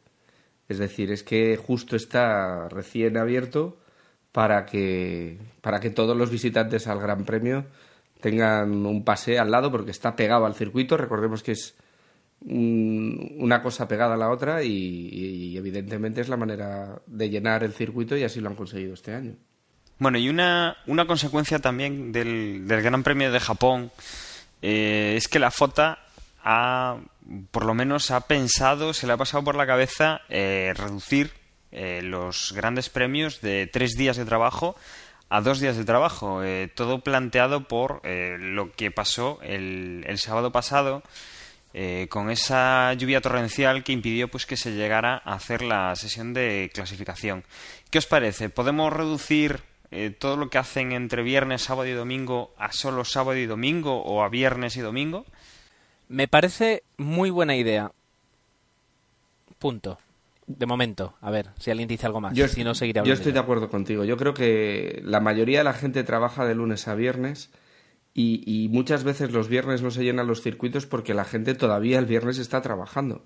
Es 0.69 0.77
decir, 0.77 1.11
es 1.11 1.23
que 1.23 1.57
justo 1.57 1.97
está 1.97 2.69
recién 2.69 3.17
abierto 3.17 3.81
para 4.31 4.65
que, 4.65 5.39
para 5.59 5.81
que 5.81 5.89
todos 5.89 6.15
los 6.15 6.31
visitantes 6.31 6.87
al 6.87 7.01
Gran 7.01 7.25
Premio 7.25 7.65
tengan 8.21 8.85
un 8.85 9.03
pase 9.03 9.37
al 9.37 9.51
lado 9.51 9.69
porque 9.73 9.91
está 9.91 10.15
pegado 10.15 10.45
al 10.45 10.55
circuito. 10.55 10.95
Recordemos 10.95 11.43
que 11.43 11.51
es 11.51 11.75
una 12.41 13.61
cosa 13.61 13.87
pegada 13.87 14.13
a 14.13 14.17
la 14.17 14.29
otra 14.29 14.63
y, 14.63 15.09
y, 15.11 15.57
evidentemente 15.57 16.21
es 16.21 16.29
la 16.29 16.37
manera 16.37 17.01
de 17.05 17.29
llenar 17.29 17.63
el 17.63 17.73
circuito 17.73 18.15
y 18.15 18.23
así 18.23 18.39
lo 18.39 18.49
han 18.49 18.55
conseguido 18.55 18.93
este 18.93 19.13
año. 19.13 19.35
Bueno, 19.97 20.17
y 20.17 20.29
una, 20.29 20.77
una 20.87 21.05
consecuencia 21.05 21.59
también 21.59 22.13
del, 22.13 22.65
del 22.65 22.81
Gran 22.81 23.03
Premio 23.03 23.31
de 23.31 23.39
Japón 23.41 23.91
eh, 24.61 25.15
es 25.17 25.27
que 25.27 25.39
la 25.39 25.51
FOTA 25.51 25.99
ha, 26.41 26.97
por 27.51 27.65
lo 27.65 27.73
menos 27.73 28.09
ha 28.11 28.21
pensado, 28.21 28.93
se 28.93 29.05
le 29.05 29.13
ha 29.13 29.17
pasado 29.17 29.43
por 29.43 29.55
la 29.55 29.67
cabeza 29.67 30.21
eh, 30.29 30.73
reducir 30.75 31.31
eh, 31.71 32.01
los 32.01 32.53
grandes 32.55 32.89
premios 32.89 33.41
de 33.41 33.67
tres 33.67 33.95
días 33.95 34.17
de 34.17 34.25
trabajo 34.25 34.75
a 35.29 35.41
dos 35.41 35.59
días 35.59 35.77
de 35.77 35.85
trabajo. 35.85 36.43
Eh, 36.43 36.69
todo 36.73 37.01
planteado 37.01 37.67
por 37.67 38.01
eh, 38.03 38.37
lo 38.39 38.71
que 38.71 38.91
pasó 38.91 39.39
el, 39.43 40.03
el 40.07 40.17
sábado 40.17 40.51
pasado 40.51 41.03
eh, 41.73 42.07
con 42.09 42.31
esa 42.31 42.93
lluvia 42.93 43.21
torrencial 43.21 43.83
que 43.83 43.91
impidió 43.91 44.27
pues 44.27 44.45
que 44.45 44.57
se 44.57 44.71
llegara 44.71 45.21
a 45.23 45.33
hacer 45.33 45.61
la 45.61 45.95
sesión 45.95 46.33
de 46.33 46.71
clasificación. 46.73 47.43
¿Qué 47.91 47.99
os 47.99 48.07
parece? 48.07 48.49
¿Podemos 48.49 48.91
reducir 48.91 49.61
eh, 49.91 50.09
todo 50.09 50.35
lo 50.35 50.49
que 50.49 50.57
hacen 50.57 50.91
entre 50.91 51.21
viernes, 51.21 51.61
sábado 51.61 51.87
y 51.87 51.93
domingo 51.93 52.53
a 52.57 52.71
solo 52.71 53.05
sábado 53.05 53.37
y 53.37 53.45
domingo 53.45 54.01
o 54.01 54.23
a 54.23 54.29
viernes 54.29 54.77
y 54.77 54.81
domingo? 54.81 55.25
Me 56.07 56.27
parece 56.27 56.83
muy 56.97 57.29
buena 57.29 57.55
idea. 57.55 57.91
Punto. 59.59 59.99
De 60.47 60.65
momento, 60.65 61.13
a 61.21 61.29
ver 61.29 61.49
si 61.59 61.69
alguien 61.69 61.87
dice 61.87 62.07
algo 62.07 62.21
más. 62.21 62.33
Yo, 62.33 62.47
si 62.47 62.63
no, 62.63 62.73
seguiré 62.73 63.03
yo 63.05 63.13
estoy 63.13 63.31
de 63.31 63.39
acuerdo 63.39 63.69
contigo. 63.69 64.03
Yo 64.03 64.17
creo 64.17 64.33
que 64.33 64.99
la 65.03 65.19
mayoría 65.19 65.59
de 65.59 65.63
la 65.63 65.73
gente 65.73 66.03
trabaja 66.03 66.43
de 66.45 66.55
lunes 66.55 66.87
a 66.87 66.95
viernes 66.95 67.51
y, 68.21 68.67
muchas 68.69 69.05
veces 69.05 69.31
los 69.31 69.47
viernes 69.47 69.81
no 69.81 69.91
se 69.91 70.03
llenan 70.03 70.27
los 70.27 70.41
circuitos 70.41 70.85
porque 70.85 71.13
la 71.13 71.23
gente 71.23 71.55
todavía 71.55 71.99
el 71.99 72.05
viernes 72.05 72.37
está 72.37 72.61
trabajando. 72.61 73.23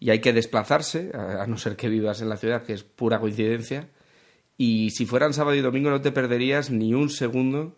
Y 0.00 0.10
hay 0.10 0.20
que 0.20 0.32
desplazarse, 0.32 1.12
a, 1.14 1.42
a 1.42 1.46
no 1.46 1.56
ser 1.56 1.76
que 1.76 1.88
vivas 1.88 2.20
en 2.20 2.28
la 2.28 2.36
ciudad, 2.36 2.64
que 2.64 2.72
es 2.72 2.82
pura 2.82 3.20
coincidencia. 3.20 3.88
Y 4.56 4.90
si 4.90 5.06
fueran 5.06 5.34
sábado 5.34 5.56
y 5.56 5.60
domingo 5.60 5.90
no 5.90 6.00
te 6.00 6.10
perderías 6.10 6.70
ni 6.70 6.94
un 6.94 7.10
segundo 7.10 7.76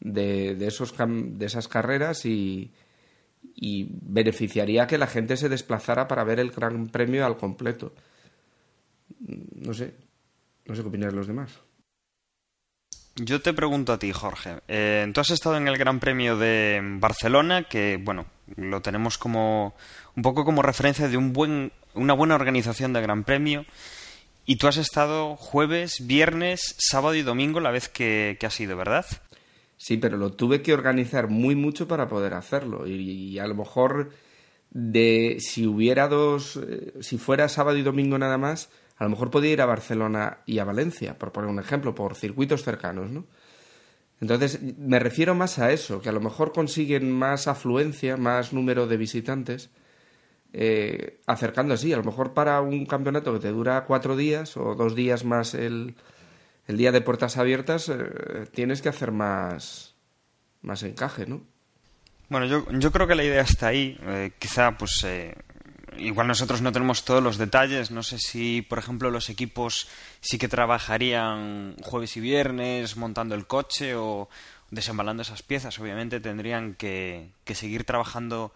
de, 0.00 0.54
de, 0.54 0.66
esos, 0.66 0.94
de 0.98 1.46
esas 1.46 1.66
carreras 1.66 2.26
y, 2.26 2.72
y 3.54 3.88
beneficiaría 4.02 4.86
que 4.86 4.98
la 4.98 5.06
gente 5.06 5.36
se 5.36 5.48
desplazara 5.48 6.08
para 6.08 6.24
ver 6.24 6.40
el 6.40 6.50
Gran 6.50 6.88
Premio 6.88 7.24
al 7.24 7.36
completo. 7.36 7.94
No 9.18 9.72
sé, 9.72 9.94
no 10.66 10.74
sé 10.74 10.82
qué 10.82 10.88
opinan 10.88 11.16
los 11.16 11.26
demás. 11.26 11.60
Yo 13.22 13.42
te 13.42 13.52
pregunto 13.52 13.92
a 13.92 13.98
ti, 13.98 14.12
Jorge. 14.12 14.60
Eh, 14.66 15.10
tú 15.12 15.20
has 15.20 15.28
estado 15.28 15.58
en 15.58 15.68
el 15.68 15.76
Gran 15.76 16.00
Premio 16.00 16.38
de 16.38 16.80
Barcelona, 16.82 17.64
que 17.64 18.00
bueno, 18.02 18.24
lo 18.56 18.80
tenemos 18.80 19.18
como 19.18 19.74
un 20.16 20.22
poco 20.22 20.46
como 20.46 20.62
referencia 20.62 21.06
de 21.06 21.18
un 21.18 21.34
buen, 21.34 21.70
una 21.92 22.14
buena 22.14 22.34
organización 22.34 22.94
de 22.94 23.02
Gran 23.02 23.24
Premio. 23.24 23.66
Y 24.46 24.56
tú 24.56 24.68
has 24.68 24.78
estado 24.78 25.36
jueves, 25.36 26.06
viernes, 26.06 26.74
sábado 26.78 27.14
y 27.14 27.20
domingo 27.20 27.60
la 27.60 27.70
vez 27.70 27.90
que, 27.90 28.38
que 28.40 28.46
has 28.46 28.58
ido, 28.58 28.74
¿verdad? 28.74 29.04
Sí, 29.76 29.98
pero 29.98 30.16
lo 30.16 30.32
tuve 30.32 30.62
que 30.62 30.72
organizar 30.72 31.28
muy 31.28 31.54
mucho 31.54 31.86
para 31.86 32.08
poder 32.08 32.32
hacerlo. 32.32 32.86
Y, 32.86 33.38
a 33.38 33.46
lo 33.46 33.54
mejor 33.54 34.12
de 34.70 35.36
si 35.40 35.66
hubiera 35.66 36.08
dos, 36.08 36.56
eh, 36.56 36.94
si 37.00 37.18
fuera 37.18 37.50
sábado 37.50 37.76
y 37.76 37.82
domingo 37.82 38.16
nada 38.16 38.38
más, 38.38 38.70
a 39.00 39.04
lo 39.04 39.10
mejor 39.10 39.30
podía 39.30 39.52
ir 39.52 39.62
a 39.62 39.66
Barcelona 39.66 40.40
y 40.44 40.58
a 40.58 40.64
Valencia, 40.64 41.18
por 41.18 41.32
poner 41.32 41.48
un 41.48 41.58
ejemplo, 41.58 41.94
por 41.94 42.14
circuitos 42.14 42.62
cercanos, 42.62 43.10
¿no? 43.10 43.24
Entonces, 44.20 44.60
me 44.76 44.98
refiero 44.98 45.34
más 45.34 45.58
a 45.58 45.72
eso, 45.72 46.02
que 46.02 46.10
a 46.10 46.12
lo 46.12 46.20
mejor 46.20 46.52
consiguen 46.52 47.10
más 47.10 47.48
afluencia, 47.48 48.18
más 48.18 48.52
número 48.52 48.86
de 48.86 48.98
visitantes, 48.98 49.70
eh, 50.52 51.18
acercando 51.26 51.72
así. 51.72 51.94
A 51.94 51.96
lo 51.96 52.04
mejor 52.04 52.34
para 52.34 52.60
un 52.60 52.84
campeonato 52.84 53.32
que 53.32 53.40
te 53.40 53.48
dura 53.48 53.86
cuatro 53.86 54.16
días 54.16 54.58
o 54.58 54.74
dos 54.74 54.94
días 54.94 55.24
más 55.24 55.54
el, 55.54 55.94
el 56.66 56.76
día 56.76 56.92
de 56.92 57.00
puertas 57.00 57.38
abiertas, 57.38 57.88
eh, 57.88 57.96
tienes 58.52 58.82
que 58.82 58.90
hacer 58.90 59.12
más, 59.12 59.94
más 60.60 60.82
encaje, 60.82 61.24
¿no? 61.24 61.40
Bueno, 62.28 62.44
yo, 62.44 62.70
yo 62.72 62.92
creo 62.92 63.06
que 63.06 63.14
la 63.14 63.24
idea 63.24 63.40
está 63.40 63.68
ahí. 63.68 63.98
Eh, 64.02 64.32
quizá, 64.38 64.76
pues, 64.76 65.06
igual 65.98 66.26
nosotros 66.26 66.62
no 66.62 66.72
tenemos 66.72 67.04
todos 67.04 67.22
los 67.22 67.38
detalles. 67.38 67.90
No 67.90 68.02
sé 68.02 68.18
si, 68.18 68.62
por 68.62 68.78
ejemplo, 68.78 69.10
los 69.10 69.30
equipos 69.30 69.88
sí 70.20 70.38
que 70.38 70.48
trabajarían 70.48 71.76
jueves 71.82 72.16
y 72.16 72.20
viernes 72.20 72.96
montando 72.96 73.34
el 73.34 73.46
coche 73.46 73.94
o 73.94 74.28
desembalando 74.70 75.22
esas 75.22 75.42
piezas. 75.42 75.78
Obviamente 75.78 76.20
tendrían 76.20 76.74
que, 76.74 77.30
que 77.44 77.54
seguir 77.54 77.84
trabajando 77.84 78.52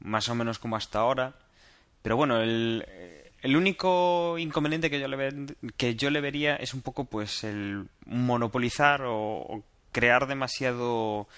más 0.00 0.28
o 0.28 0.34
menos 0.34 0.58
como 0.58 0.76
hasta 0.76 1.00
ahora. 1.00 1.34
Pero 2.02 2.16
bueno, 2.16 2.40
el, 2.40 2.84
único 3.44 4.36
inconveniente 4.38 4.90
que 4.90 5.00
yo 5.00 5.08
le, 5.08 5.46
que 5.76 5.94
yo 5.94 6.10
le 6.10 6.20
vería 6.20 6.56
es 6.56 6.74
un 6.74 6.82
poco 6.82 7.04
pues 7.04 7.44
el 7.44 7.86
monopolizar 8.06 9.02
o 9.06 9.62
crear 9.92 10.26
demasiado 10.26 11.28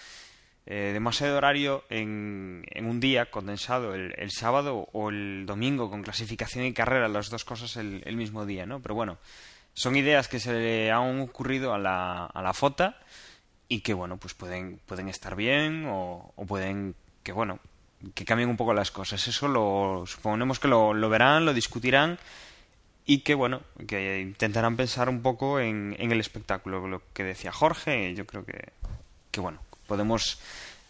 eh, 0.67 0.91
demasiado 0.93 1.37
horario 1.37 1.85
en, 1.91 2.65
un 2.75 3.01
día 3.01 3.31
condensado 3.31 3.95
el, 3.95 4.31
sábado 4.31 4.89
o 4.93 5.11
el 5.11 5.45
domingo 5.47 5.91
con 5.91 6.03
clasificación 6.03 6.65
y 6.65 6.73
carrera, 6.73 7.09
las 7.09 7.31
dos 7.31 7.45
cosas 7.45 7.77
el, 7.77 8.17
mismo 8.17 8.47
día, 8.47 8.65
¿no? 8.65 8.81
Pero 8.81 8.95
bueno, 8.95 9.19
son 9.75 9.97
ideas 9.97 10.29
que 10.29 10.41
se 10.41 10.53
le 10.53 10.91
han 10.91 11.21
ocurrido 11.21 11.75
a 11.75 11.79
la, 11.79 12.27
a 12.27 12.43
la 12.43 12.55
FOTA 12.55 12.99
y 13.69 13.81
que, 13.81 13.95
bueno, 13.95 14.17
pues 14.17 14.35
pueden, 14.35 14.81
pueden 14.87 15.09
estar 15.09 15.37
bien 15.37 15.87
o, 15.87 16.33
o 16.35 16.47
pueden 16.47 16.95
que, 17.23 17.33
bueno, 17.33 17.59
que 18.15 18.25
cambien 18.25 18.49
un 18.49 18.57
poco 18.57 18.75
las 18.75 18.91
cosas. 18.91 19.27
Eso 19.27 19.49
lo 19.49 20.05
suponemos 20.07 20.59
que 20.59 20.69
lo, 20.69 20.95
lo 20.95 21.09
verán, 21.09 21.45
lo 21.45 21.55
discutirán 21.55 22.19
y 23.07 23.19
que 23.19 23.35
bueno, 23.35 23.61
que 23.87 24.21
intentarán 24.21 24.77
pensar 24.77 25.09
un 25.09 25.23
poco 25.23 25.61
en, 25.61 25.95
en, 25.99 26.11
el 26.11 26.21
espectáculo, 26.21 26.87
lo 26.87 27.03
que 27.13 27.25
decía 27.25 27.53
Jorge, 27.53 28.15
yo 28.15 28.27
creo 28.27 28.45
que, 28.45 28.73
que 29.31 29.41
bueno, 29.41 29.61
podemos 29.87 30.41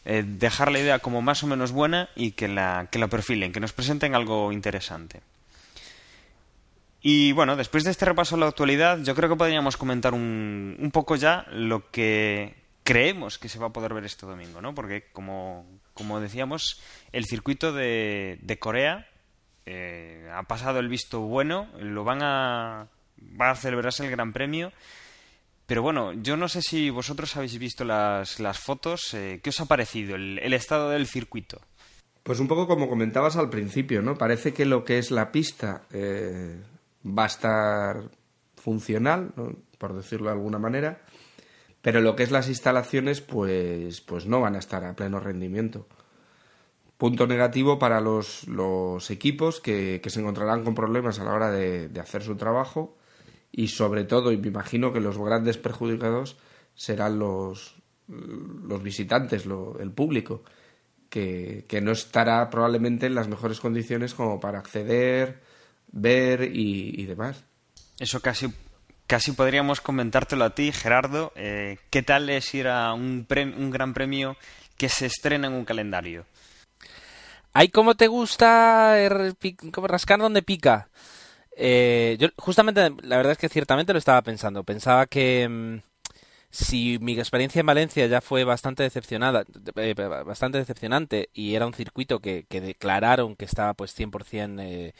eh, 0.04 0.24
dejar 0.26 0.70
la 0.72 0.80
idea 0.80 0.98
como 0.98 1.22
más 1.22 1.42
o 1.42 1.46
menos 1.46 1.72
buena 1.72 2.08
y 2.14 2.32
que 2.32 2.48
la, 2.48 2.88
que 2.90 2.98
la 2.98 3.08
perfilen, 3.08 3.52
que 3.52 3.60
nos 3.60 3.72
presenten 3.72 4.14
algo 4.14 4.52
interesante. 4.52 5.20
Y 7.00 7.32
bueno, 7.32 7.56
después 7.56 7.84
de 7.84 7.90
este 7.90 8.06
repaso 8.06 8.36
a 8.36 8.38
la 8.38 8.46
actualidad, 8.46 8.98
yo 9.02 9.14
creo 9.14 9.28
que 9.28 9.36
podríamos 9.36 9.76
comentar 9.76 10.14
un, 10.14 10.76
un 10.78 10.90
poco 10.90 11.16
ya 11.16 11.46
lo 11.50 11.90
que 11.90 12.54
creemos 12.82 13.38
que 13.38 13.48
se 13.48 13.58
va 13.58 13.66
a 13.66 13.72
poder 13.72 13.94
ver 13.94 14.04
este 14.04 14.26
domingo, 14.26 14.60
¿no? 14.60 14.74
Porque 14.74 15.06
como, 15.12 15.66
como 15.94 16.20
decíamos, 16.20 16.80
el 17.12 17.24
circuito 17.24 17.72
de, 17.72 18.38
de 18.42 18.58
Corea 18.58 19.08
eh, 19.66 20.30
ha 20.32 20.42
pasado 20.44 20.78
el 20.78 20.88
visto 20.88 21.20
bueno, 21.20 21.68
lo 21.78 22.04
van 22.04 22.22
a 22.22 22.86
va 23.40 23.50
a 23.50 23.56
celebrarse 23.56 24.04
el 24.04 24.10
Gran 24.10 24.32
Premio. 24.32 24.72
Pero 25.66 25.82
bueno, 25.82 26.12
yo 26.12 26.36
no 26.36 26.48
sé 26.48 26.60
si 26.60 26.90
vosotros 26.90 27.36
habéis 27.36 27.58
visto 27.58 27.84
las, 27.84 28.38
las 28.38 28.58
fotos. 28.58 29.14
Eh, 29.14 29.40
¿Qué 29.42 29.50
os 29.50 29.60
ha 29.60 29.66
parecido 29.66 30.16
el, 30.16 30.52
estado 30.52 30.90
del 30.90 31.06
circuito? 31.06 31.60
Pues 32.22 32.38
un 32.38 32.48
poco 32.48 32.66
como 32.66 32.88
comentabas 32.88 33.36
al 33.36 33.50
principio, 33.50 34.02
¿no? 34.02 34.16
Parece 34.16 34.52
que 34.52 34.66
lo 34.66 34.84
que 34.84 34.98
es 34.98 35.10
la 35.10 35.32
pista 35.32 35.82
eh, 35.92 36.60
va 37.06 37.24
a 37.24 37.26
estar 37.26 38.10
funcional, 38.56 39.32
¿no? 39.36 39.56
por 39.78 39.94
decirlo 39.94 40.26
de 40.26 40.32
alguna 40.32 40.58
manera, 40.58 41.02
pero 41.82 42.00
lo 42.00 42.16
que 42.16 42.22
es 42.22 42.30
las 42.30 42.48
instalaciones, 42.48 43.20
pues, 43.20 44.00
pues 44.00 44.26
no 44.26 44.40
van 44.40 44.54
a 44.54 44.58
estar 44.58 44.84
a 44.84 44.96
pleno 44.96 45.20
rendimiento. 45.20 45.86
Punto 46.96 47.26
negativo 47.26 47.78
para 47.78 48.00
los, 48.00 48.48
los 48.48 49.10
equipos 49.10 49.60
que, 49.60 50.00
que, 50.02 50.08
se 50.08 50.20
encontrarán 50.20 50.64
con 50.64 50.74
problemas 50.74 51.18
a 51.18 51.24
la 51.24 51.32
hora 51.32 51.50
de, 51.50 51.88
de, 51.88 52.00
hacer 52.00 52.22
su 52.22 52.36
trabajo 52.36 52.96
y 53.56 53.68
sobre 53.68 54.02
todo, 54.04 54.32
y 54.32 54.36
me 54.36 54.48
imagino 54.48 54.92
que 54.92 54.98
los 55.00 55.16
grandes 55.16 55.58
perjudicados 55.58 56.36
serán 56.74 57.18
los, 57.20 57.76
los 58.08 58.82
visitantes, 58.82 59.46
lo- 59.46 59.78
el 59.78 59.92
público, 59.92 60.42
que, 61.08 61.64
que 61.68 61.80
no 61.80 61.92
estará 61.92 62.50
probablemente 62.50 63.06
en 63.06 63.14
las 63.14 63.28
mejores 63.28 63.60
condiciones 63.60 64.14
como 64.14 64.40
para 64.40 64.58
acceder, 64.58 65.40
ver 65.92 66.42
y, 66.52 67.00
y 67.00 67.06
demás. 67.06 67.44
Eso 68.00 68.18
casi, 68.20 68.52
casi 69.06 69.30
podríamos 69.30 69.80
comentártelo 69.80 70.44
a 70.44 70.50
ti, 70.56 70.72
Gerardo. 70.72 71.32
Eh, 71.36 71.78
¿Qué 71.90 72.02
tal 72.02 72.28
es 72.30 72.52
ir 72.54 72.66
a 72.66 72.92
un, 72.92 73.24
pre- 73.28 73.44
un 73.56 73.70
gran 73.70 73.94
premio 73.94 74.36
que 74.76 74.88
se 74.88 75.06
estrena 75.06 75.46
en 75.46 75.52
un 75.52 75.64
calendario? 75.64 76.26
Ay, 77.52 77.68
¿cómo 77.68 77.94
te 77.94 78.08
gusta 78.08 78.98
er, 78.98 79.36
como 79.72 79.86
rascar 79.86 80.18
donde 80.18 80.42
pica? 80.42 80.88
Eh, 81.56 82.16
yo 82.18 82.28
justamente, 82.36 82.90
la 83.02 83.16
verdad 83.16 83.32
es 83.32 83.38
que 83.38 83.48
ciertamente 83.48 83.92
lo 83.92 83.98
estaba 83.98 84.22
pensando. 84.22 84.64
Pensaba 84.64 85.06
que 85.06 85.48
mm, 85.48 85.78
si 86.50 86.98
mi 87.00 87.18
experiencia 87.18 87.60
en 87.60 87.66
Valencia 87.66 88.06
ya 88.06 88.20
fue 88.20 88.44
bastante 88.44 88.82
decepcionada, 88.84 89.44
eh, 89.76 89.94
bastante 89.94 90.58
decepcionante 90.58 91.30
y 91.34 91.54
era 91.56 91.66
un 91.66 91.74
circuito 91.74 92.20
que, 92.20 92.46
que 92.48 92.60
declararon 92.60 93.36
que 93.36 93.44
estaba 93.44 93.74
pues 93.74 93.92
100% 93.94 94.60
eh, 94.62 94.94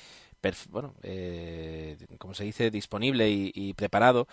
bueno, 0.71 0.95
eh, 1.03 1.97
como 2.19 2.35
se 2.35 2.45
dice, 2.45 2.71
disponible 2.71 3.31
y, 3.31 3.73
preparado, 3.75 4.29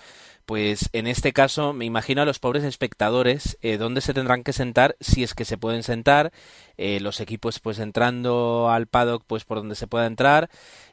pues 0.46 0.90
en 0.94 1.08
este 1.08 1.34
caso 1.34 1.74
me 1.74 1.86
imagino 1.86 2.22
a 2.22 2.26
los 2.26 2.40
pobres 2.40 2.64
espectadores 2.64 3.58
eh, 3.62 3.78
dónde 3.78 4.02
se 4.02 4.14
tendrán 4.14 4.44
que 4.44 4.54
sentar, 4.54 4.96
si 5.00 5.24
es 5.24 5.34
que 5.34 5.46
se 5.46 5.58
pueden 5.58 5.84
sentar, 5.84 6.32
eh, 6.78 7.00
los 7.00 7.20
equipos 7.20 7.60
pues 7.60 7.80
entrando 7.80 8.70
al 8.70 8.88
paddock 8.88 9.24
pues 9.26 9.44
por 9.46 9.58
donde 9.58 9.76
se 9.76 9.88
pueda 9.88 10.06
entrar 10.08 10.50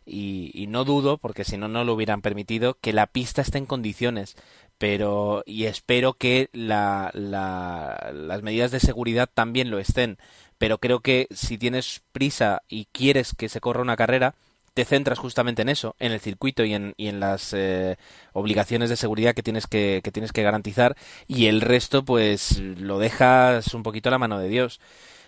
y, 0.07 0.51
y 0.55 0.67
no 0.67 0.85
dudo, 0.85 1.19
porque 1.19 1.45
si 1.45 1.57
no 1.57 1.69
no 1.69 1.85
lo 1.85 1.95
hubieran 1.95 2.23
permitido, 2.23 2.79
que 2.81 2.93
la 2.93 3.07
pista 3.07 3.43
esté 3.43 3.59
en 3.59 3.67
condiciones 3.67 4.37
pero 4.79 5.43
y 5.45 5.65
espero 5.65 6.15
que 6.15 6.51
la- 6.53 7.11
las 7.15 8.43
medidas 8.43 8.71
de 8.71 8.81
seguridad 8.81 9.29
también 9.33 9.71
lo 9.71 9.79
estén. 9.79 10.19
Pero 10.59 10.79
creo 10.79 11.01
que 11.01 11.27
si 11.31 11.59
tienes 11.59 12.03
prisa 12.13 12.63
y 12.69 12.87
quieres 12.93 13.35
que 13.35 13.49
se 13.49 13.61
corra 13.61 13.83
una 13.83 13.97
carrera, 13.97 14.35
te 14.79 14.85
centras 14.85 15.19
justamente 15.19 15.63
en 15.63 15.71
eso, 15.71 15.97
en 15.99 16.13
el 16.13 16.21
circuito 16.21 16.65
y 16.65 16.73
en, 16.73 16.95
las 17.19 17.53
eh, 17.53 17.97
obligaciones 18.33 18.89
de 18.89 18.95
seguridad 18.95 19.35
que 19.35 19.43
tienes 19.43 19.67
que, 19.67 20.01
tienes 20.13 20.31
que 20.31 20.45
garantizar 20.45 20.97
y 21.27 21.47
el 21.47 21.63
resto 21.63 22.05
pues 22.05 22.61
lo 22.61 23.01
dejas 23.01 23.75
un 23.75 23.83
poquito 23.83 24.09
a 24.09 24.13
la 24.13 24.19
mano 24.19 24.39
de 24.39 24.49
Dios. 24.49 24.79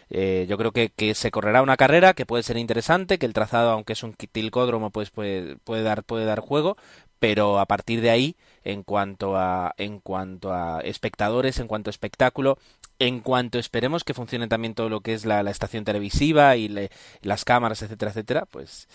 Eh, 0.08 0.46
yo 0.48 0.56
creo 0.56 0.70
que, 0.70 0.90
que 0.90 1.16
se 1.16 1.32
correrá 1.32 1.62
una 1.62 1.76
carrera 1.76 2.14
que 2.14 2.26
puede 2.26 2.44
ser 2.44 2.58
interesante, 2.58 3.18
que 3.18 3.26
el 3.26 3.32
trazado, 3.32 3.70
aunque 3.70 3.94
es 3.94 4.04
un 4.04 4.14
tilcódromo, 4.14 4.90
pues 4.90 5.10
puede, 5.10 5.56
puede 5.56 5.82
dar, 5.82 6.04
puede 6.04 6.26
dar 6.26 6.38
juego, 6.38 6.76
pero 7.18 7.58
a 7.58 7.66
partir 7.66 8.00
de 8.02 8.10
ahí, 8.10 8.36
en 8.62 8.84
cuanto 8.84 9.36
a, 9.36 9.74
en 9.78 9.98
cuanto 9.98 10.54
a 10.54 10.80
espectadores, 10.82 11.58
en 11.58 11.66
cuanto 11.66 11.90
a 11.90 11.92
espectáculo, 11.92 12.56
en 13.00 13.18
cuanto 13.20 13.58
esperemos 13.58 14.04
que 14.04 14.14
funcione 14.14 14.46
también 14.46 14.74
todo 14.74 14.88
lo 14.88 15.00
que 15.00 15.14
es 15.14 15.24
la, 15.24 15.40
estación 15.50 15.84
televisiva 15.84 16.54
y 16.56 16.68
le- 16.68 16.90
las 17.22 17.44
cámaras, 17.44 17.82
etcétera, 17.82 18.12
etcétera, 18.12 18.44
pues, 18.46 18.86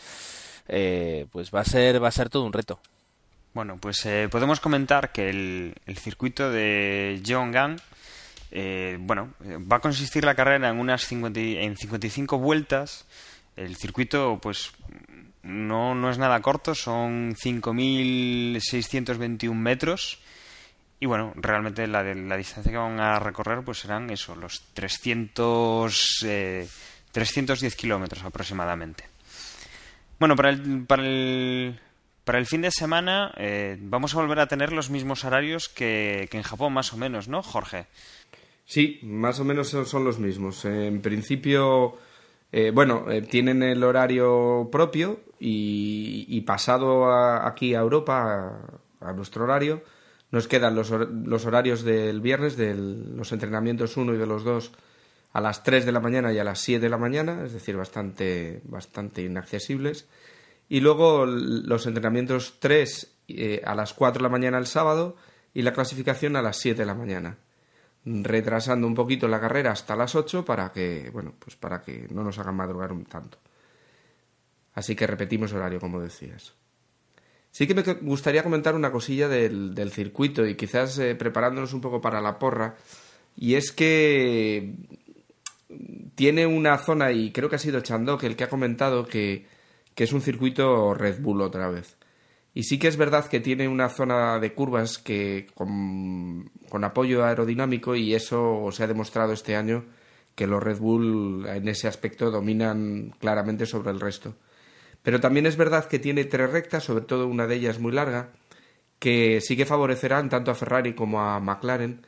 eh, 0.69 1.25
pues 1.33 1.51
va 1.53 1.59
a 1.59 1.65
ser, 1.65 2.01
va 2.01 2.07
a 2.07 2.11
ser 2.11 2.29
todo 2.29 2.43
un 2.45 2.53
reto. 2.53 2.79
Bueno, 3.53 3.77
pues 3.79 4.05
eh, 4.05 4.27
podemos 4.31 4.59
comentar 4.59 5.11
que 5.11 5.29
el, 5.29 5.75
el 5.85 5.97
circuito 5.97 6.51
de 6.51 7.21
Jeongan, 7.23 7.77
eh, 8.51 8.97
bueno, 8.99 9.33
eh, 9.43 9.57
va 9.59 9.77
a 9.77 9.81
consistir 9.81 10.23
la 10.23 10.35
carrera 10.35 10.69
en 10.69 10.79
unas 10.79 11.03
50 11.05 11.39
y- 11.39 11.57
en 11.57 11.77
55 11.77 12.37
vueltas. 12.37 13.05
El 13.55 13.75
circuito, 13.77 14.39
pues, 14.41 14.71
no, 15.43 15.95
no 15.95 16.09
es 16.09 16.17
nada 16.17 16.41
corto, 16.41 16.75
son 16.75 17.35
5.621 17.35 19.53
metros. 19.55 20.19
Y 21.05 21.07
bueno, 21.07 21.33
realmente 21.35 21.85
la, 21.85 22.01
de- 22.01 22.15
la 22.15 22.35
distancia 22.35 22.71
que 22.71 22.79
van 22.79 22.99
a 22.99 23.19
recorrer, 23.19 23.61
pues 23.63 23.77
serán 23.77 24.09
eso, 24.09 24.35
los 24.35 24.63
300, 24.73 26.23
eh, 26.25 26.67
310 27.11 27.75
kilómetros 27.75 28.23
aproximadamente. 28.23 29.03
Bueno, 30.19 30.35
para 30.35 30.49
el, 30.49 30.83
para 30.87 31.03
el, 31.05 31.79
para 32.23 32.39
el 32.39 32.47
fin 32.47 32.61
de 32.63 32.71
semana 32.71 33.31
eh, 33.37 33.77
vamos 33.79 34.15
a 34.15 34.17
volver 34.17 34.39
a 34.39 34.47
tener 34.47 34.71
los 34.73 34.89
mismos 34.89 35.23
horarios 35.25 35.69
que, 35.69 36.27
que 36.31 36.37
en 36.37 36.43
Japón, 36.43 36.73
más 36.73 36.91
o 36.91 36.97
menos, 36.97 37.27
¿no, 37.27 37.43
Jorge? 37.43 37.85
Sí, 38.65 38.99
más 39.03 39.39
o 39.39 39.43
menos 39.45 39.67
son 39.69 40.03
los 40.05 40.17
mismos. 40.17 40.65
En 40.65 41.03
principio, 41.03 41.99
eh, 42.51 42.71
bueno, 42.73 43.11
eh, 43.11 43.21
tienen 43.21 43.61
el 43.61 43.83
horario 43.83 44.69
propio 44.71 45.19
y, 45.39 46.41
pasado 46.47 47.11
a- 47.11 47.47
aquí 47.47 47.75
a 47.75 47.79
Europa, 47.81 48.59
a 49.01 49.13
nuestro 49.13 49.43
horario, 49.43 49.83
nos 50.35 50.47
quedan 50.49 50.75
los, 50.75 50.91
hor- 50.91 51.09
los 51.25 51.45
horarios 51.45 51.83
del 51.83 52.19
viernes, 52.19 52.57
de 52.57 52.75
los 52.75 53.31
entrenamientos 53.31 53.95
1 53.95 54.13
y 54.13 54.17
de 54.17 54.27
los 54.27 54.43
2 54.43 54.71
a 55.33 55.41
las 55.41 55.63
3 55.63 55.85
de 55.85 55.91
la 55.93 55.99
mañana 56.01 56.33
y 56.33 56.39
a 56.39 56.43
las 56.43 56.59
7 56.59 56.81
de 56.81 56.89
la 56.89 56.97
mañana, 56.97 57.43
es 57.45 57.53
decir, 57.53 57.75
bastante, 57.77 58.61
bastante 58.65 59.21
inaccesibles. 59.21 60.07
Y 60.67 60.81
luego 60.81 61.25
los 61.25 61.85
entrenamientos 61.87 62.55
3 62.59 63.11
eh, 63.29 63.61
a 63.65 63.75
las 63.75 63.93
4 63.93 64.19
de 64.19 64.23
la 64.23 64.29
mañana 64.29 64.57
el 64.57 64.67
sábado 64.67 65.15
y 65.53 65.61
la 65.61 65.71
clasificación 65.73 66.35
a 66.35 66.41
las 66.41 66.57
7 66.57 66.81
de 66.81 66.85
la 66.85 66.95
mañana 66.95 67.37
retrasando 68.07 68.85
un 68.85 68.93
poquito 68.93 69.27
la 69.27 69.39
carrera 69.41 69.71
hasta 69.71 69.95
las 69.95 70.13
8 70.15 70.45
para 70.45 70.71
que, 70.71 71.09
bueno, 71.11 71.33
pues 71.39 71.55
para 71.55 71.81
que 71.81 72.07
no 72.11 72.23
nos 72.23 72.37
hagan 72.37 72.55
madrugar 72.55 72.91
un 72.91 73.05
tanto. 73.05 73.39
Así 74.73 74.95
que 74.95 75.07
repetimos 75.07 75.53
horario, 75.53 75.79
como 75.79 75.99
decías. 76.01 76.53
Sí 77.55 77.67
que 77.67 77.73
me 77.73 77.83
gustaría 78.01 78.43
comentar 78.43 78.75
una 78.75 78.91
cosilla 78.91 79.29
del, 79.29 79.73
del 79.73 79.89
circuito 79.89 80.45
y 80.45 80.55
quizás 80.55 80.99
eh, 80.99 81.15
preparándonos 81.15 81.71
un 81.71 81.79
poco 81.79 82.01
para 82.01 82.19
la 82.19 82.37
porra. 82.37 82.75
Y 83.37 83.53
es 83.53 83.71
que 83.71 84.73
tiene 86.15 86.47
una 86.47 86.77
zona, 86.77 87.13
y 87.13 87.31
creo 87.31 87.47
que 87.49 87.55
ha 87.55 87.59
sido 87.59 87.79
Chandok 87.79 88.23
el 88.23 88.35
que 88.35 88.43
ha 88.43 88.49
comentado 88.49 89.07
que, 89.07 89.47
que 89.95 90.03
es 90.03 90.11
un 90.11 90.19
circuito 90.19 90.93
Red 90.93 91.21
Bull 91.21 91.39
otra 91.39 91.69
vez. 91.69 91.95
Y 92.53 92.63
sí 92.63 92.77
que 92.77 92.89
es 92.89 92.97
verdad 92.97 93.29
que 93.29 93.39
tiene 93.39 93.69
una 93.69 93.87
zona 93.87 94.37
de 94.39 94.53
curvas 94.53 94.97
que 94.97 95.47
con, 95.53 96.51
con 96.67 96.83
apoyo 96.83 97.23
aerodinámico 97.23 97.95
y 97.95 98.15
eso 98.15 98.67
se 98.73 98.83
ha 98.83 98.87
demostrado 98.87 99.31
este 99.31 99.55
año 99.55 99.85
que 100.35 100.45
los 100.45 100.61
Red 100.61 100.79
Bull 100.79 101.45
en 101.47 101.69
ese 101.69 101.87
aspecto 101.87 102.31
dominan 102.31 103.15
claramente 103.17 103.65
sobre 103.65 103.91
el 103.91 104.01
resto. 104.01 104.35
Pero 105.05 105.19
también 105.19 105.45
es 105.45 105.55
verdad 105.55 105.85
que 105.85 105.99
tiene 105.99 106.25
tres 106.25 106.49
rectas, 106.51 106.83
sobre 106.83 107.05
todo 107.05 107.27
una 107.27 107.45
de 107.45 107.53
ellas 107.53 107.77
muy 107.79 107.91
larga, 107.91 108.31
que 108.97 109.39
sí 109.39 109.55
que 109.55 109.67
favorecerán 109.67 110.29
tanto 110.29 110.49
a 110.49 110.55
Ferrari 110.55 110.95
como 110.95 111.21
a 111.21 111.39
McLaren, 111.39 112.01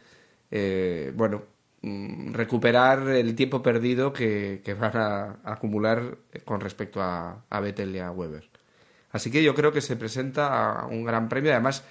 eh, 0.49 1.13
bueno, 1.15 1.43
mm, 1.83 2.33
recuperar 2.33 3.07
el 3.09 3.35
tiempo 3.35 3.61
perdido 3.61 4.11
que, 4.11 4.63
van 4.79 4.97
a, 4.97 5.25
a 5.43 5.53
acumular 5.53 6.17
con 6.43 6.59
respecto 6.59 6.99
a, 6.99 7.45
a 7.47 7.59
Vettel 7.59 7.95
y 7.95 7.99
a 7.99 8.09
Weber. 8.09 8.49
Así 9.11 9.29
que 9.29 9.43
yo 9.43 9.53
creo 9.53 9.71
que 9.71 9.81
se 9.81 9.95
presenta 9.95 10.87
un 10.89 11.03
gran 11.03 11.29
premio, 11.29 11.51
además, 11.51 11.83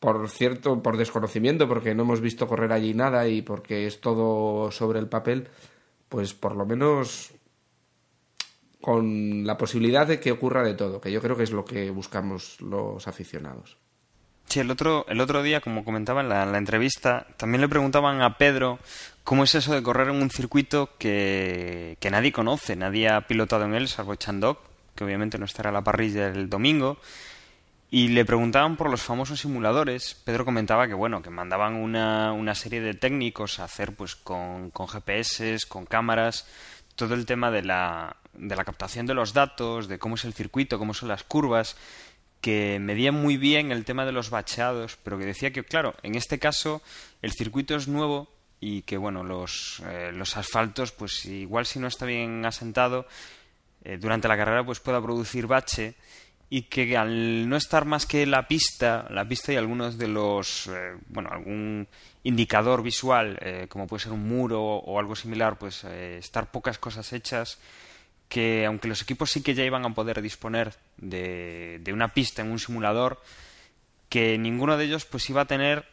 por 0.00 0.30
cierto, 0.30 0.82
por 0.82 0.96
desconocimiento, 0.96 1.68
porque 1.68 1.94
no 1.94 2.04
hemos 2.04 2.22
visto 2.22 2.48
correr 2.48 2.72
allí 2.72 2.94
nada 2.94 3.28
y 3.28 3.42
porque 3.42 3.86
es 3.86 4.00
todo 4.00 4.70
sobre 4.70 4.98
el 4.98 5.08
papel, 5.08 5.48
pues 6.08 6.32
por 6.32 6.56
lo 6.56 6.64
menos 6.64 7.35
con 8.86 9.44
la 9.44 9.58
posibilidad 9.58 10.06
de 10.06 10.20
que 10.20 10.30
ocurra 10.30 10.62
de 10.62 10.74
todo, 10.74 11.00
que 11.00 11.10
yo 11.10 11.20
creo 11.20 11.36
que 11.36 11.42
es 11.42 11.50
lo 11.50 11.64
que 11.64 11.90
buscamos 11.90 12.60
los 12.60 13.08
aficionados. 13.08 13.78
Sí, 14.44 14.60
el 14.60 14.70
otro, 14.70 15.04
el 15.08 15.20
otro 15.20 15.42
día, 15.42 15.60
como 15.60 15.84
comentaba 15.84 16.20
en 16.20 16.28
la, 16.28 16.44
en 16.44 16.52
la 16.52 16.58
entrevista, 16.58 17.26
también 17.36 17.62
le 17.62 17.68
preguntaban 17.68 18.22
a 18.22 18.38
Pedro 18.38 18.78
cómo 19.24 19.42
es 19.42 19.56
eso 19.56 19.74
de 19.74 19.82
correr 19.82 20.10
en 20.10 20.22
un 20.22 20.30
circuito 20.30 20.90
que, 20.98 21.96
que 21.98 22.12
nadie 22.12 22.30
conoce, 22.30 22.76
nadie 22.76 23.08
ha 23.08 23.22
pilotado 23.22 23.64
en 23.64 23.74
él, 23.74 23.88
salvo 23.88 24.14
Chandok, 24.14 24.60
que 24.94 25.02
obviamente 25.02 25.36
no 25.36 25.46
estará 25.46 25.70
a 25.70 25.72
la 25.72 25.82
parrilla 25.82 26.28
el 26.28 26.48
domingo. 26.48 26.98
Y 27.90 28.08
le 28.08 28.24
preguntaban 28.24 28.76
por 28.76 28.88
los 28.88 29.02
famosos 29.02 29.40
simuladores. 29.40 30.14
Pedro 30.14 30.44
comentaba 30.44 30.86
que 30.86 30.94
bueno, 30.94 31.22
que 31.22 31.30
mandaban 31.30 31.74
una, 31.74 32.32
una 32.32 32.54
serie 32.54 32.80
de 32.80 32.94
técnicos 32.94 33.58
a 33.58 33.64
hacer 33.64 33.96
pues 33.96 34.14
con, 34.14 34.70
con 34.70 34.86
GPS, 34.86 35.66
con 35.66 35.86
cámaras, 35.86 36.46
todo 36.94 37.14
el 37.14 37.26
tema 37.26 37.50
de 37.50 37.62
la, 37.62 38.16
de 38.38 38.56
la 38.56 38.64
captación 38.64 39.06
de 39.06 39.14
los 39.14 39.32
datos, 39.32 39.88
de 39.88 39.98
cómo 39.98 40.16
es 40.16 40.24
el 40.24 40.34
circuito, 40.34 40.78
cómo 40.78 40.94
son 40.94 41.08
las 41.08 41.24
curvas, 41.24 41.76
que 42.40 42.78
medían 42.80 43.14
muy 43.14 43.36
bien 43.36 43.72
el 43.72 43.84
tema 43.84 44.04
de 44.04 44.12
los 44.12 44.30
bacheados, 44.30 44.98
pero 45.02 45.18
que 45.18 45.24
decía 45.24 45.52
que, 45.52 45.64
claro, 45.64 45.94
en 46.02 46.14
este 46.14 46.38
caso 46.38 46.82
el 47.22 47.32
circuito 47.32 47.74
es 47.76 47.88
nuevo 47.88 48.28
y 48.60 48.82
que, 48.82 48.96
bueno, 48.96 49.24
los, 49.24 49.82
eh, 49.86 50.10
los 50.12 50.36
asfaltos, 50.36 50.92
pues 50.92 51.24
igual 51.26 51.66
si 51.66 51.78
no 51.78 51.88
está 51.88 52.06
bien 52.06 52.44
asentado, 52.46 53.06
eh, 53.88 53.98
durante 53.98 54.26
la 54.26 54.36
carrera 54.36 54.66
pues 54.66 54.80
pueda 54.80 55.00
producir 55.00 55.46
bache 55.46 55.94
y 56.50 56.62
que 56.62 56.96
al 56.96 57.48
no 57.48 57.56
estar 57.56 57.84
más 57.84 58.04
que 58.04 58.26
la 58.26 58.48
pista, 58.48 59.06
la 59.10 59.28
pista 59.28 59.52
y 59.52 59.56
algunos 59.56 59.96
de 59.96 60.08
los, 60.08 60.66
eh, 60.66 60.96
bueno, 61.06 61.30
algún 61.30 61.86
indicador 62.24 62.82
visual, 62.82 63.38
eh, 63.40 63.66
como 63.68 63.86
puede 63.86 64.02
ser 64.02 64.12
un 64.12 64.26
muro 64.26 64.60
o 64.60 64.98
algo 64.98 65.14
similar, 65.14 65.56
pues 65.56 65.84
estar 65.84 66.50
pocas 66.50 66.78
cosas 66.78 67.12
hechas, 67.12 67.60
que 68.28 68.66
aunque 68.66 68.88
los 68.88 69.02
equipos 69.02 69.30
sí 69.30 69.42
que 69.42 69.54
ya 69.54 69.64
iban 69.64 69.84
a 69.84 69.94
poder 69.94 70.20
disponer 70.20 70.74
de, 70.96 71.78
de 71.82 71.92
una 71.92 72.12
pista 72.12 72.42
en 72.42 72.50
un 72.50 72.58
simulador, 72.58 73.22
que 74.08 74.38
ninguno 74.38 74.76
de 74.76 74.84
ellos 74.84 75.04
pues 75.04 75.28
iba 75.30 75.42
a 75.42 75.46
tener 75.46 75.86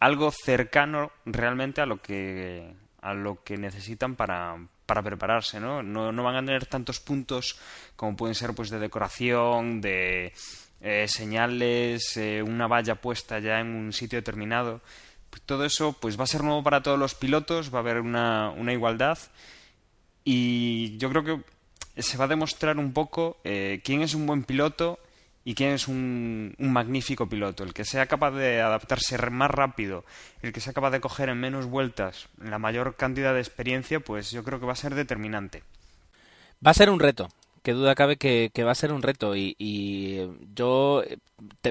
algo 0.00 0.30
cercano 0.30 1.12
realmente 1.24 1.80
a 1.80 1.86
lo 1.86 2.00
que 2.00 2.72
a 3.00 3.12
lo 3.12 3.42
que 3.44 3.58
necesitan 3.58 4.16
para, 4.16 4.56
para 4.86 5.02
prepararse, 5.02 5.60
¿no? 5.60 5.82
¿no? 5.82 6.10
¿no? 6.10 6.22
van 6.22 6.36
a 6.36 6.44
tener 6.44 6.64
tantos 6.64 7.00
puntos 7.00 7.58
como 7.96 8.16
pueden 8.16 8.34
ser 8.34 8.54
pues 8.54 8.70
de 8.70 8.78
decoración, 8.78 9.82
de 9.82 10.32
eh, 10.80 11.06
señales, 11.06 12.16
eh, 12.16 12.42
una 12.42 12.66
valla 12.66 12.94
puesta 12.94 13.38
ya 13.40 13.60
en 13.60 13.68
un 13.68 13.92
sitio 13.92 14.18
determinado. 14.18 14.80
Todo 15.44 15.66
eso 15.66 15.92
pues 15.92 16.18
va 16.18 16.24
a 16.24 16.28
ser 16.28 16.44
nuevo 16.44 16.62
para 16.62 16.82
todos 16.82 16.98
los 16.98 17.14
pilotos, 17.14 17.74
va 17.74 17.78
a 17.78 17.82
haber 17.82 18.00
una, 18.00 18.48
una 18.50 18.72
igualdad 18.72 19.18
y 20.24 20.96
yo 20.98 21.10
creo 21.10 21.24
que 21.24 22.02
se 22.02 22.16
va 22.16 22.24
a 22.24 22.28
demostrar 22.28 22.78
un 22.78 22.92
poco 22.92 23.36
eh, 23.44 23.80
quién 23.84 24.02
es 24.02 24.14
un 24.14 24.26
buen 24.26 24.44
piloto 24.44 24.98
y 25.44 25.54
quién 25.54 25.70
es 25.70 25.86
un, 25.86 26.54
un, 26.58 26.72
magnífico 26.72 27.28
piloto. 27.28 27.64
El 27.64 27.74
que 27.74 27.84
sea 27.84 28.06
capaz 28.06 28.30
de 28.32 28.62
adaptarse 28.62 29.18
más 29.30 29.50
rápido, 29.50 30.04
el 30.42 30.52
que 30.52 30.60
sea 30.60 30.72
capaz 30.72 30.90
de 30.90 31.00
coger 31.00 31.28
en 31.28 31.38
menos 31.38 31.66
vueltas 31.66 32.28
la 32.38 32.58
mayor 32.58 32.96
cantidad 32.96 33.34
de 33.34 33.40
experiencia, 33.40 34.00
pues 34.00 34.30
yo 34.30 34.42
creo 34.42 34.58
que 34.58 34.66
va 34.66 34.72
a 34.72 34.76
ser 34.76 34.94
determinante. 34.94 35.62
Va 36.66 36.70
a 36.70 36.74
ser 36.74 36.88
un 36.88 36.98
reto, 36.98 37.28
que 37.64 37.72
duda 37.72 37.94
cabe 37.94 38.18
que, 38.18 38.50
va 38.62 38.72
a 38.72 38.74
ser 38.74 38.92
un 38.92 39.02
reto 39.02 39.34
y, 39.34 39.56
yo 40.54 41.02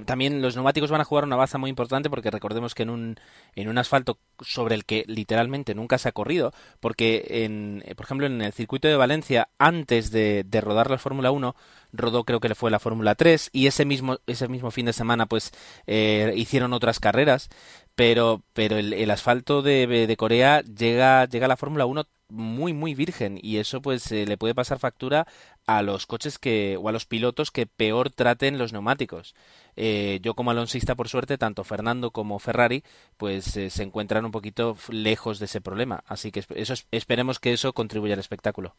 también 0.06 0.42
los 0.42 0.56
neumáticos 0.56 0.90
van 0.90 1.02
a 1.02 1.06
jugar 1.06 1.24
una 1.24 1.36
baza 1.36 1.58
muy 1.60 1.70
importante 1.70 2.10
porque 2.10 2.32
recordemos 2.32 2.74
que 2.76 2.84
en 2.84 2.90
un 2.90 3.20
en 3.56 3.70
un 3.70 3.78
asfalto 3.78 4.18
sobre 4.42 4.76
el 4.76 4.86
que 4.86 5.06
literalmente 5.08 5.76
nunca 5.76 5.98
se 5.98 6.10
ha 6.10 6.12
corrido 6.12 6.52
porque 6.80 7.26
en 7.46 7.84
por 7.96 8.06
ejemplo 8.06 8.26
en 8.26 8.42
el 8.42 8.54
circuito 8.54 8.88
de 8.88 8.98
Valencia 8.98 9.50
antes 9.60 10.12
de, 10.12 10.46
rodar 10.62 10.90
la 10.90 10.98
Fórmula 10.98 11.32
1 11.32 11.56
rodó 11.94 12.24
creo 12.24 12.40
que 12.40 12.50
le 12.50 12.56
fue 12.56 12.72
la 12.72 12.80
Fórmula 12.80 13.16
3 13.16 13.52
y 13.54 13.68
ese 13.68 13.86
mismo 13.86 14.18
ese 14.26 14.48
mismo 14.48 14.72
fin 14.72 14.88
de 14.88 14.94
semana 14.94 15.28
pues 15.28 15.52
eh, 15.86 16.34
hicieron 16.36 16.74
otras 16.74 17.00
carreras 17.00 17.50
pero 17.96 18.42
pero 18.54 18.78
el, 18.78 18.94
el 18.94 19.12
asfalto 19.12 19.62
de, 19.62 19.88
de 19.88 20.18
Corea 20.18 20.62
llega 20.62 21.26
llega 21.26 21.46
a 21.46 21.50
la 21.50 21.58
Fórmula 21.58 21.86
1 21.86 22.04
muy 22.30 22.74
muy 22.74 22.96
virgen 22.96 23.40
y 23.42 23.58
eso 23.58 23.82
pues 23.82 24.10
le 24.12 24.38
puede 24.38 24.56
pasar 24.56 24.80
factura 24.80 25.28
a 25.66 25.82
los 25.82 26.06
coches 26.06 26.40
que 26.40 26.78
o 26.82 26.90
a 26.90 26.92
los 26.92 27.06
pilotos 27.06 27.52
que 27.52 27.66
peor 27.66 28.10
traten 28.10 28.58
los 28.58 28.74
neumáticos. 28.74 29.36
Eh, 29.76 30.20
yo 30.22 30.34
como 30.36 30.52
alonsista 30.52 30.96
por 30.96 31.10
suerte 31.10 31.38
tanto 31.38 31.64
Fernando 31.64 32.12
como 32.12 32.40
Ferrari 32.40 32.84
pues 33.18 33.56
eh, 33.58 33.70
se 33.70 33.84
encuentran 33.84 34.26
un 34.26 34.32
poquito 34.32 34.78
lejos 34.90 35.40
de 35.40 35.46
ese 35.46 35.62
problema. 35.62 36.04
Así 36.08 36.32
que 36.32 36.44
eso 36.56 36.74
esperemos 36.92 37.40
que 37.40 37.54
eso 37.54 37.74
contribuya 37.74 38.14
al 38.14 38.20
espectáculo. 38.20 38.76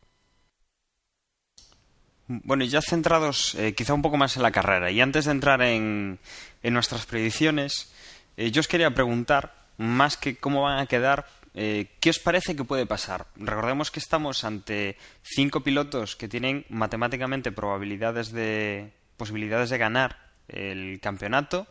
Bueno, 2.27 2.65
y 2.65 2.69
ya 2.69 2.81
centrados 2.81 3.55
eh, 3.55 3.75
quizá 3.75 3.93
un 3.93 4.01
poco 4.01 4.17
más 4.17 4.37
en 4.37 4.43
la 4.43 4.51
carrera, 4.51 4.91
y 4.91 5.03
antes 5.03 5.27
de 5.27 5.33
entrar 5.33 5.61
en, 5.61 6.19
nuestras 6.63 7.05
predicciones, 7.05 7.93
yo 8.39 8.61
os 8.61 8.69
quería 8.69 8.95
preguntar, 8.95 9.55
más 9.77 10.17
que 10.17 10.35
cómo 10.35 10.63
van 10.63 10.79
a 10.79 10.87
quedar, 10.87 11.27
eh, 11.55 11.87
¿qué 12.01 12.11
os 12.11 12.19
parece 12.19 12.57
que 12.57 12.65
puede 12.65 12.85
pasar? 12.85 13.27
Recordemos 13.37 13.91
que 13.91 14.01
estamos 14.01 14.43
ante 14.43 14.99
cinco 15.23 15.63
pilotos 15.63 16.17
que 16.17 16.29
tienen 16.29 16.67
matemáticamente 16.69 17.53
probabilidades 17.53 18.33
de, 18.33 18.93
posibilidades 19.17 19.71
de 19.71 19.79
ganar 19.79 20.33
el 20.49 21.01
campeonato, 21.01 21.69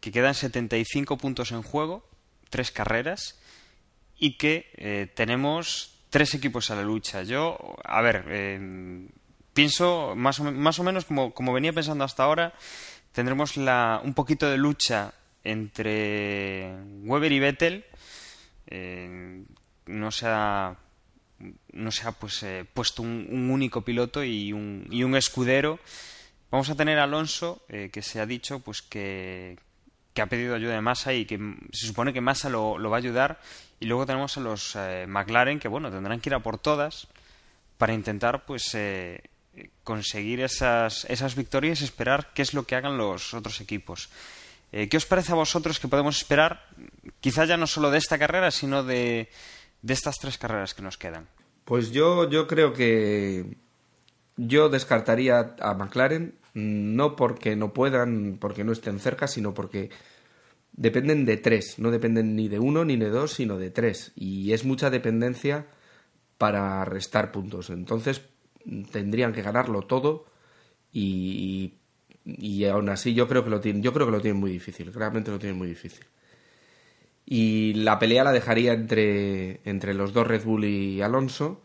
que 0.00 0.12
quedan 0.12 0.34
75 0.34 1.16
puntos 1.16 1.52
en 1.52 1.62
juego, 1.62 2.06
tres 2.50 2.70
carreras, 2.70 3.40
y 4.18 4.36
que 4.36 4.70
eh, 4.76 5.10
tenemos 5.14 5.94
tres 6.10 6.34
equipos 6.34 6.70
a 6.70 6.76
la 6.76 6.82
lucha. 6.82 7.22
Yo, 7.22 7.58
a 7.82 8.02
ver, 8.02 8.26
eh, 8.28 9.08
pienso 9.54 10.14
más 10.14 10.38
o, 10.40 10.52
más 10.52 10.78
o 10.78 10.84
menos 10.84 11.06
como, 11.06 11.32
como, 11.32 11.52
venía 11.52 11.72
pensando 11.72 12.04
hasta 12.04 12.24
ahora, 12.24 12.52
tendremos 13.12 13.56
la, 13.56 14.00
un 14.04 14.12
poquito 14.12 14.50
de 14.50 14.58
lucha 14.58 15.14
entre 15.42 16.74
Weber 17.04 17.32
y 17.32 17.38
Vettel. 17.38 17.84
Eh, 18.76 19.44
no 19.86 20.10
se 20.10 20.26
ha, 20.26 20.76
no 21.72 21.90
pues, 22.18 22.42
eh, 22.42 22.64
puesto 22.72 23.02
un, 23.02 23.26
un, 23.30 23.50
único 23.50 23.82
piloto 23.82 24.24
y 24.24 24.52
un, 24.52 24.88
y 24.90 25.04
un, 25.04 25.16
escudero. 25.16 25.78
Vamos 26.50 26.70
a 26.70 26.74
tener 26.74 26.98
a 26.98 27.04
Alonso, 27.04 27.64
eh, 27.68 27.90
que 27.92 28.02
se 28.02 28.20
ha 28.20 28.26
dicho 28.26 28.60
pues 28.60 28.82
que, 28.82 29.58
que, 30.12 30.22
ha 30.22 30.26
pedido 30.26 30.54
ayuda 30.54 30.74
de 30.74 30.80
Massa 30.80 31.12
y 31.12 31.24
que 31.24 31.38
se 31.72 31.86
supone 31.86 32.12
que 32.12 32.20
Massa 32.20 32.48
lo, 32.48 32.78
lo 32.78 32.90
va 32.90 32.96
a 32.96 32.98
ayudar. 32.98 33.40
Y 33.80 33.86
luego 33.86 34.06
tenemos 34.06 34.36
a 34.36 34.40
los 34.40 34.76
eh, 34.76 35.06
McLaren, 35.08 35.58
que 35.58 35.68
bueno, 35.68 35.90
tendrán 35.90 36.20
que 36.20 36.30
ir 36.30 36.34
a 36.34 36.40
por 36.40 36.58
todas 36.58 37.08
para 37.78 37.92
intentar 37.92 38.44
pues 38.44 38.74
eh, 38.74 39.22
conseguir 39.82 40.40
esas, 40.40 41.04
esas 41.06 41.34
victorias 41.34 41.80
y 41.80 41.84
esperar 41.84 42.32
qué 42.34 42.42
es 42.42 42.54
lo 42.54 42.64
que 42.64 42.76
hagan 42.76 42.96
los 42.96 43.34
otros 43.34 43.60
equipos. 43.60 44.10
Eh, 44.76 44.88
¿Qué 44.88 44.96
os 44.96 45.06
parece 45.06 45.30
a 45.30 45.36
vosotros 45.36 45.78
que 45.78 45.86
podemos 45.86 46.18
esperar, 46.18 46.66
quizá 47.20 47.44
ya 47.44 47.56
no 47.56 47.68
solo 47.68 47.92
de 47.92 47.98
esta 47.98 48.18
carrera, 48.18 48.50
sino 48.50 48.82
de, 48.82 49.28
de 49.82 49.94
estas 49.94 50.18
tres 50.18 50.36
carreras 50.36 50.74
que 50.74 50.82
nos 50.82 50.98
quedan? 50.98 51.28
Pues 51.64 51.92
yo, 51.92 52.28
yo 52.28 52.48
creo 52.48 52.72
que 52.72 53.56
yo 54.36 54.68
descartaría 54.68 55.54
a 55.60 55.74
McLaren, 55.74 56.34
no 56.54 57.14
porque 57.14 57.54
no 57.54 57.72
puedan, 57.72 58.38
porque 58.40 58.64
no 58.64 58.72
estén 58.72 58.98
cerca, 58.98 59.28
sino 59.28 59.54
porque 59.54 59.90
dependen 60.72 61.24
de 61.24 61.36
tres, 61.36 61.78
no 61.78 61.92
dependen 61.92 62.34
ni 62.34 62.48
de 62.48 62.58
uno 62.58 62.84
ni 62.84 62.96
de 62.96 63.10
dos, 63.10 63.34
sino 63.34 63.58
de 63.58 63.70
tres. 63.70 64.10
Y 64.16 64.54
es 64.54 64.64
mucha 64.64 64.90
dependencia 64.90 65.68
para 66.36 66.84
restar 66.84 67.30
puntos. 67.30 67.70
Entonces, 67.70 68.22
tendrían 68.90 69.32
que 69.32 69.42
ganarlo 69.42 69.82
todo 69.82 70.26
y, 70.92 71.74
y 72.24 72.64
aún 72.64 72.88
así 72.88 73.14
yo 73.14 73.28
creo 73.28 73.44
que 73.44 73.50
lo 73.50 73.60
tienen 73.60 73.82
yo 73.82 73.92
creo 73.92 74.06
que 74.06 74.12
lo 74.12 74.20
tienen 74.20 74.40
muy 74.40 74.50
difícil 74.50 74.92
realmente 74.92 75.30
lo 75.30 75.38
tienen 75.38 75.58
muy 75.58 75.68
difícil. 75.68 76.04
Y 77.26 77.72
la 77.74 77.98
pelea 77.98 78.22
la 78.24 78.32
dejaría 78.32 78.74
entre 78.74 79.60
entre 79.64 79.94
los 79.94 80.12
dos 80.12 80.26
Red 80.26 80.44
Bull 80.44 80.64
y 80.64 81.00
Alonso 81.02 81.62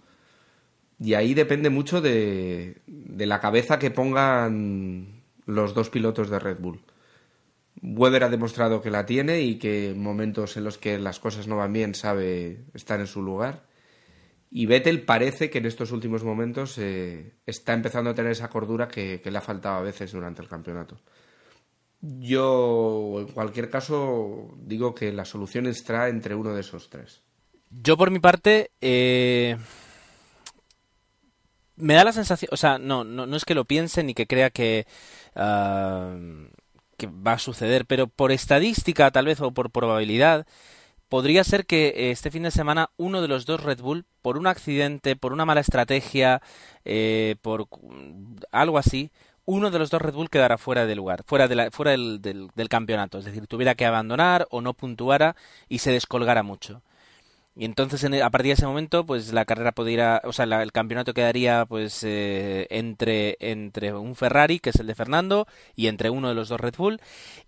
y 0.99 1.13
ahí 1.13 1.33
depende 1.33 1.69
mucho 1.69 2.01
de, 2.01 2.81
de 2.87 3.25
la 3.25 3.39
cabeza 3.39 3.79
que 3.79 3.91
pongan 3.91 5.23
los 5.45 5.73
dos 5.73 5.89
pilotos 5.89 6.29
de 6.29 6.39
Red 6.39 6.59
Bull. 6.59 6.81
Weber 7.81 8.25
ha 8.25 8.29
demostrado 8.29 8.81
que 8.81 8.91
la 8.91 9.05
tiene 9.05 9.41
y 9.41 9.55
que 9.57 9.91
en 9.91 10.01
momentos 10.01 10.57
en 10.57 10.65
los 10.65 10.77
que 10.77 10.99
las 10.99 11.19
cosas 11.19 11.47
no 11.47 11.57
van 11.57 11.73
bien 11.73 11.95
sabe 11.95 12.65
estar 12.73 12.99
en 12.99 13.07
su 13.07 13.21
lugar 13.21 13.68
y 14.51 14.65
Vettel 14.65 15.03
parece 15.03 15.49
que 15.49 15.59
en 15.59 15.67
estos 15.67 15.91
últimos 15.91 16.23
momentos 16.23 16.77
eh, 16.77 17.35
está 17.45 17.73
empezando 17.73 18.09
a 18.09 18.15
tener 18.15 18.31
esa 18.31 18.49
cordura 18.49 18.87
que, 18.87 19.21
le 19.23 19.37
ha 19.37 19.41
faltado 19.41 19.75
a 19.75 19.81
veces 19.81 20.11
durante 20.11 20.41
el 20.41 20.47
campeonato. 20.47 20.99
Yo, 22.01 23.17
en 23.19 23.27
cualquier 23.27 23.69
caso, 23.69 24.55
digo 24.57 24.95
que 24.95 25.11
la 25.11 25.25
solución 25.25 25.67
está 25.67 26.07
entre 26.07 26.33
uno 26.33 26.53
de 26.53 26.61
esos 26.61 26.89
tres. 26.89 27.21
Yo, 27.69 27.97
por 27.97 28.09
mi 28.09 28.19
parte, 28.19 28.71
eh, 28.81 29.57
me 31.75 31.93
da 31.93 32.03
la 32.03 32.13
sensación, 32.13 32.49
o 32.51 32.57
sea, 32.57 32.79
no, 32.79 33.03
no, 33.03 33.27
no, 33.27 33.35
es 33.37 33.45
que 33.45 33.53
lo 33.53 33.65
piense 33.65 34.03
ni 34.03 34.15
que 34.15 34.25
crea 34.25 34.49
que, 34.49 34.87
uh, 35.35 36.49
que 36.97 37.07
va 37.07 37.33
a 37.33 37.39
suceder, 37.39 37.85
pero 37.85 38.07
por 38.07 38.31
estadística, 38.31 39.11
tal 39.11 39.25
vez, 39.25 39.41
o 39.41 39.51
por 39.51 39.69
probabilidad, 39.69 40.47
podría 41.09 41.43
ser 41.43 41.65
que 41.65 42.11
este 42.11 42.31
fin 42.31 42.43
de 42.43 42.51
semana 42.51 42.91
uno 42.97 43.21
de 43.21 43.27
los 43.27 43.45
dos 43.45 43.61
Red 43.61 43.81
Bull, 43.81 44.05
por 44.21 44.37
un 44.37 44.47
accidente, 44.47 45.15
por 45.15 45.33
una 45.33 45.45
mala 45.45 45.61
estrategia, 45.61 46.41
eh, 46.85 47.35
por 47.41 47.67
algo 48.51 48.77
así, 48.77 49.11
uno 49.45 49.71
de 49.71 49.79
los 49.79 49.89
dos 49.89 50.01
Red 50.01 50.13
Bull 50.13 50.29
quedara 50.29 50.59
fuera 50.59 50.85
del 50.85 50.97
lugar, 50.97 51.23
fuera, 51.25 51.47
de 51.47 51.55
la, 51.55 51.71
fuera 51.71 51.91
del, 51.91 52.21
del, 52.21 52.49
del, 52.55 52.69
campeonato. 52.69 53.17
Es 53.17 53.25
decir, 53.25 53.47
tuviera 53.47 53.75
que 53.75 53.85
abandonar 53.85 54.47
o 54.51 54.61
no 54.61 54.73
puntuara 54.73 55.35
y 55.67 55.79
se 55.79 55.91
descolgara 55.91 56.43
mucho. 56.43 56.83
Y 57.59 57.65
entonces 57.65 58.01
en, 58.05 58.13
a 58.13 58.29
partir 58.29 58.51
de 58.51 58.53
ese 58.53 58.65
momento, 58.65 59.05
pues 59.05 59.33
la 59.33 59.43
carrera 59.43 59.73
podría, 59.73 60.21
o 60.23 60.31
sea, 60.31 60.45
la, 60.45 60.63
el 60.63 60.71
campeonato 60.71 61.13
quedaría 61.13 61.65
pues 61.65 62.05
eh, 62.05 62.67
entre 62.69 63.35
entre 63.41 63.91
un 63.93 64.15
Ferrari 64.15 64.61
que 64.61 64.69
es 64.69 64.77
el 64.77 64.87
de 64.87 64.95
Fernando 64.95 65.45
y 65.75 65.87
entre 65.87 66.09
uno 66.09 66.29
de 66.29 66.35
los 66.35 66.47
dos 66.47 66.61
Red 66.61 66.75
Bull 66.77 67.01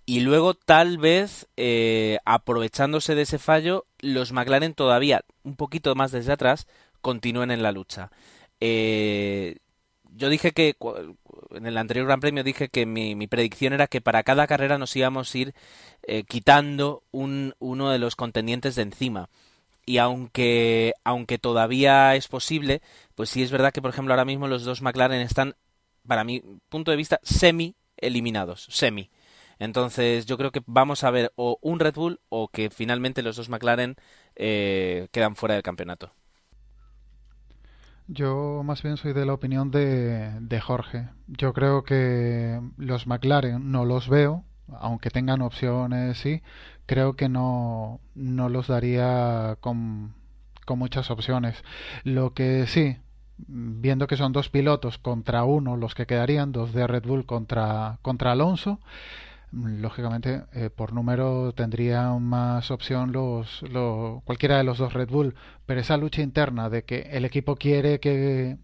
y 0.06 0.20
luego 0.20 0.54
tal 0.54 0.98
vez 0.98 1.48
eh, 1.56 2.18
aprovechándose 2.26 3.16
de 3.16 3.22
ese 3.22 3.40
fallo 3.40 3.86
los 4.00 4.34
McLaren 4.34 4.74
todavía 4.74 5.24
un 5.44 5.56
poquito 5.56 5.96
más 5.96 6.12
desde 6.12 6.34
atrás 6.34 6.68
continúen 7.00 7.50
en 7.50 7.64
la 7.64 7.72
lucha. 7.72 8.12
Eh, 8.60 9.60
yo 10.14 10.28
dije 10.28 10.52
que 10.52 10.76
en 11.52 11.66
el 11.66 11.78
anterior 11.78 12.08
Gran 12.08 12.20
Premio 12.20 12.44
dije 12.44 12.68
que 12.68 12.86
mi, 12.86 13.16
mi, 13.16 13.28
predicción 13.28 13.72
era 13.72 13.88
que 13.88 14.02
para 14.02 14.24
cada 14.24 14.46
carrera 14.46 14.78
nos 14.78 14.94
íbamos 14.94 15.34
a 15.34 15.38
ir 15.38 15.54
eh, 16.04 16.26
quitando 16.26 17.02
un, 17.12 17.56
uno 17.60 17.92
de 17.92 18.00
los 18.00 18.18
contendientes 18.18 18.76
de 18.76 18.82
encima 18.82 19.30
y 19.92 19.98
aunque 19.98 20.94
aunque 21.04 21.38
todavía 21.38 22.16
es 22.16 22.30
posible, 22.30 22.82
pues 23.14 23.30
sí 23.30 23.44
es 23.44 23.52
verdad 23.52 23.74
que 23.74 23.82
por 23.82 23.92
ejemplo 23.92 24.14
ahora 24.14 24.24
mismo 24.24 24.48
los 24.48 24.64
dos 24.64 24.82
McLaren 24.82 25.20
están 25.20 25.56
para 26.08 26.24
mi 26.24 26.42
punto 26.70 26.92
de 26.92 26.98
vista 26.98 27.20
semi 27.24 27.76
eliminados, 27.98 28.68
semi. 28.70 29.12
Entonces 29.60 30.26
yo 30.26 30.38
creo 30.38 30.52
que 30.52 30.62
vamos 30.66 31.04
a 31.04 31.12
ver 31.12 31.34
o 31.36 31.60
un 31.62 31.82
Red 31.82 31.96
Bull 31.96 32.22
o 32.30 32.48
que 32.48 32.70
finalmente 32.70 33.22
los 33.22 33.36
dos 33.36 33.50
McLaren 33.50 33.98
eh, 34.38 35.10
quedan 35.12 35.36
fuera 35.36 35.56
del 35.56 35.64
campeonato. 35.64 36.14
Yo 38.08 38.62
más 38.64 38.84
bien 38.84 38.96
soy 38.96 39.12
de 39.12 39.26
la 39.26 39.34
opinión 39.34 39.72
de, 39.72 40.40
de 40.40 40.62
Jorge. 40.62 41.10
Yo 41.28 41.52
creo 41.52 41.84
que 41.84 42.62
los 42.78 43.08
McLaren 43.08 43.72
no 43.74 43.84
los 43.84 44.08
veo, 44.08 44.46
aunque 44.80 45.10
tengan 45.10 45.42
opciones, 45.42 46.18
sí, 46.18 46.42
creo 46.86 47.14
que 47.16 47.30
no, 47.30 48.00
no 48.16 48.50
los 48.50 48.68
daría 48.68 49.58
con, 49.60 50.14
con 50.66 50.80
muchas 50.80 51.12
opciones. 51.12 51.64
Lo 52.04 52.34
que 52.34 52.68
sí, 52.68 52.98
viendo 53.48 54.08
que 54.08 54.18
son 54.18 54.34
dos 54.34 54.50
pilotos 54.50 54.98
contra 54.98 55.44
uno 55.44 55.78
los 55.78 55.96
que 55.96 56.06
quedarían, 56.06 56.52
dos 56.52 56.74
de 56.74 56.88
Red 56.88 57.04
Bull 57.04 57.26
contra, 57.26 58.00
contra 58.02 58.32
Alonso, 58.32 58.80
lógicamente 59.52 60.44
eh, 60.54 60.70
por 60.70 60.94
número 60.94 61.54
tendrían 61.54 62.24
más 62.24 62.72
opción 62.72 63.12
los, 63.12 63.62
los, 63.64 64.24
cualquiera 64.24 64.58
de 64.58 64.64
los 64.64 64.78
dos 64.78 64.94
Red 64.94 65.10
Bull, 65.10 65.36
pero 65.66 65.82
esa 65.82 65.98
lucha 65.98 66.22
interna 66.22 66.70
de 66.70 66.84
que 66.84 67.10
el 67.12 67.26
equipo 67.26 67.56
quiere 67.56 68.00
que 68.00 68.58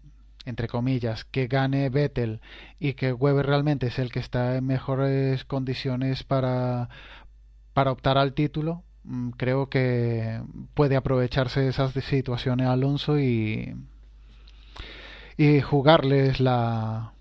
entre 0.44 0.68
comillas, 0.68 1.24
que 1.24 1.46
gane 1.46 1.90
Vettel 1.90 2.40
y 2.78 2.94
que 2.94 3.12
Weber 3.12 3.46
realmente 3.46 3.88
es 3.88 3.98
el 3.98 4.10
que 4.12 4.20
está 4.20 4.56
en 4.56 4.66
mejores 4.66 5.44
condiciones 5.44 6.22
para, 6.22 6.88
para 7.74 7.92
optar 7.92 8.18
al 8.18 8.34
título, 8.34 8.82
mm, 9.04 9.30
creo 9.30 9.68
que 9.68 10.40
puede 10.74 10.96
aprovecharse 10.96 11.60
de 11.60 11.68
esas 11.68 11.92
situaciones 11.92 12.66
Alonso 12.66 13.18
y, 13.18 13.74
y 15.36 15.60
jugarles 15.60 16.40
la 16.40 17.12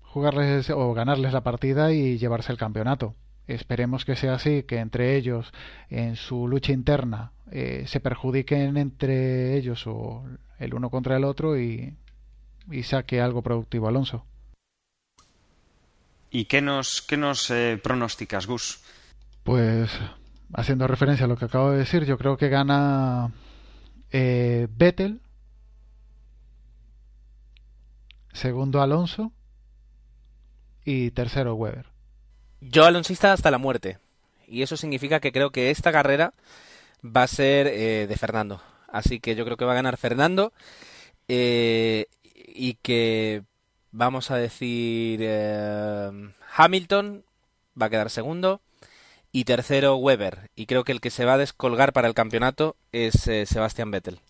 jugarles 0.00 0.70
o 0.70 0.94
ganarles 0.94 1.34
la 1.34 1.42
partida 1.42 1.92
y 1.92 2.16
llevarse 2.16 2.50
el 2.50 2.58
campeonato. 2.58 3.14
Esperemos 3.46 4.04
que 4.04 4.16
sea 4.16 4.34
así, 4.34 4.62
que 4.62 4.78
entre 4.78 5.14
ellos 5.14 5.52
en 5.90 6.16
su 6.16 6.48
lucha 6.48 6.72
interna 6.72 7.32
eh, 7.52 7.84
se 7.86 8.00
perjudiquen 8.00 8.78
entre 8.78 9.56
ellos 9.56 9.86
o 9.86 10.24
el 10.58 10.74
uno 10.74 10.88
contra 10.88 11.18
el 11.18 11.24
otro 11.24 11.60
y, 11.60 11.94
y 12.70 12.82
saque 12.82 13.20
algo 13.20 13.42
productivo 13.42 13.88
Alonso. 13.88 14.24
¿Y 16.30 16.46
qué 16.46 16.60
nos, 16.60 17.02
qué 17.02 17.16
nos 17.16 17.50
eh, 17.50 17.80
pronosticas, 17.82 18.46
Gus? 18.46 18.80
Pues 19.42 19.90
haciendo 20.52 20.86
referencia 20.86 21.24
a 21.24 21.28
lo 21.28 21.36
que 21.36 21.46
acabo 21.46 21.70
de 21.70 21.78
decir, 21.78 22.04
yo 22.04 22.18
creo 22.18 22.36
que 22.36 22.48
gana 22.48 23.32
eh, 24.10 24.68
Vettel, 24.70 25.20
segundo 28.32 28.82
Alonso 28.82 29.32
y 30.84 31.10
tercero 31.10 31.54
Weber. 31.54 31.86
Yo 32.60 32.84
alonsista 32.84 33.32
hasta 33.32 33.50
la 33.50 33.58
muerte. 33.58 33.98
Y 34.48 34.62
eso 34.62 34.76
significa 34.76 35.20
que 35.20 35.32
creo 35.32 35.50
que 35.50 35.70
esta 35.70 35.92
carrera 35.92 36.32
va 37.04 37.24
a 37.24 37.28
ser 37.28 37.66
eh, 37.66 38.06
de 38.06 38.16
Fernando. 38.16 38.62
Así 38.88 39.20
que 39.20 39.34
yo 39.34 39.44
creo 39.44 39.56
que 39.56 39.64
va 39.64 39.72
a 39.72 39.76
ganar 39.76 39.96
Fernando. 39.96 40.52
Eh, 41.28 42.06
y 42.56 42.74
que 42.74 43.42
vamos 43.92 44.30
a 44.30 44.36
decir 44.36 45.20
eh, 45.22 46.10
Hamilton 46.56 47.24
va 47.80 47.86
a 47.86 47.90
quedar 47.90 48.10
segundo 48.10 48.60
y 49.32 49.44
tercero 49.44 49.96
Weber. 49.96 50.50
Y 50.56 50.66
creo 50.66 50.84
que 50.84 50.92
el 50.92 51.00
que 51.00 51.10
se 51.10 51.24
va 51.24 51.34
a 51.34 51.38
descolgar 51.38 51.92
para 51.92 52.08
el 52.08 52.14
campeonato 52.14 52.76
es 52.92 53.26
eh, 53.28 53.46
Sebastián 53.46 53.90
Vettel. 53.90 54.20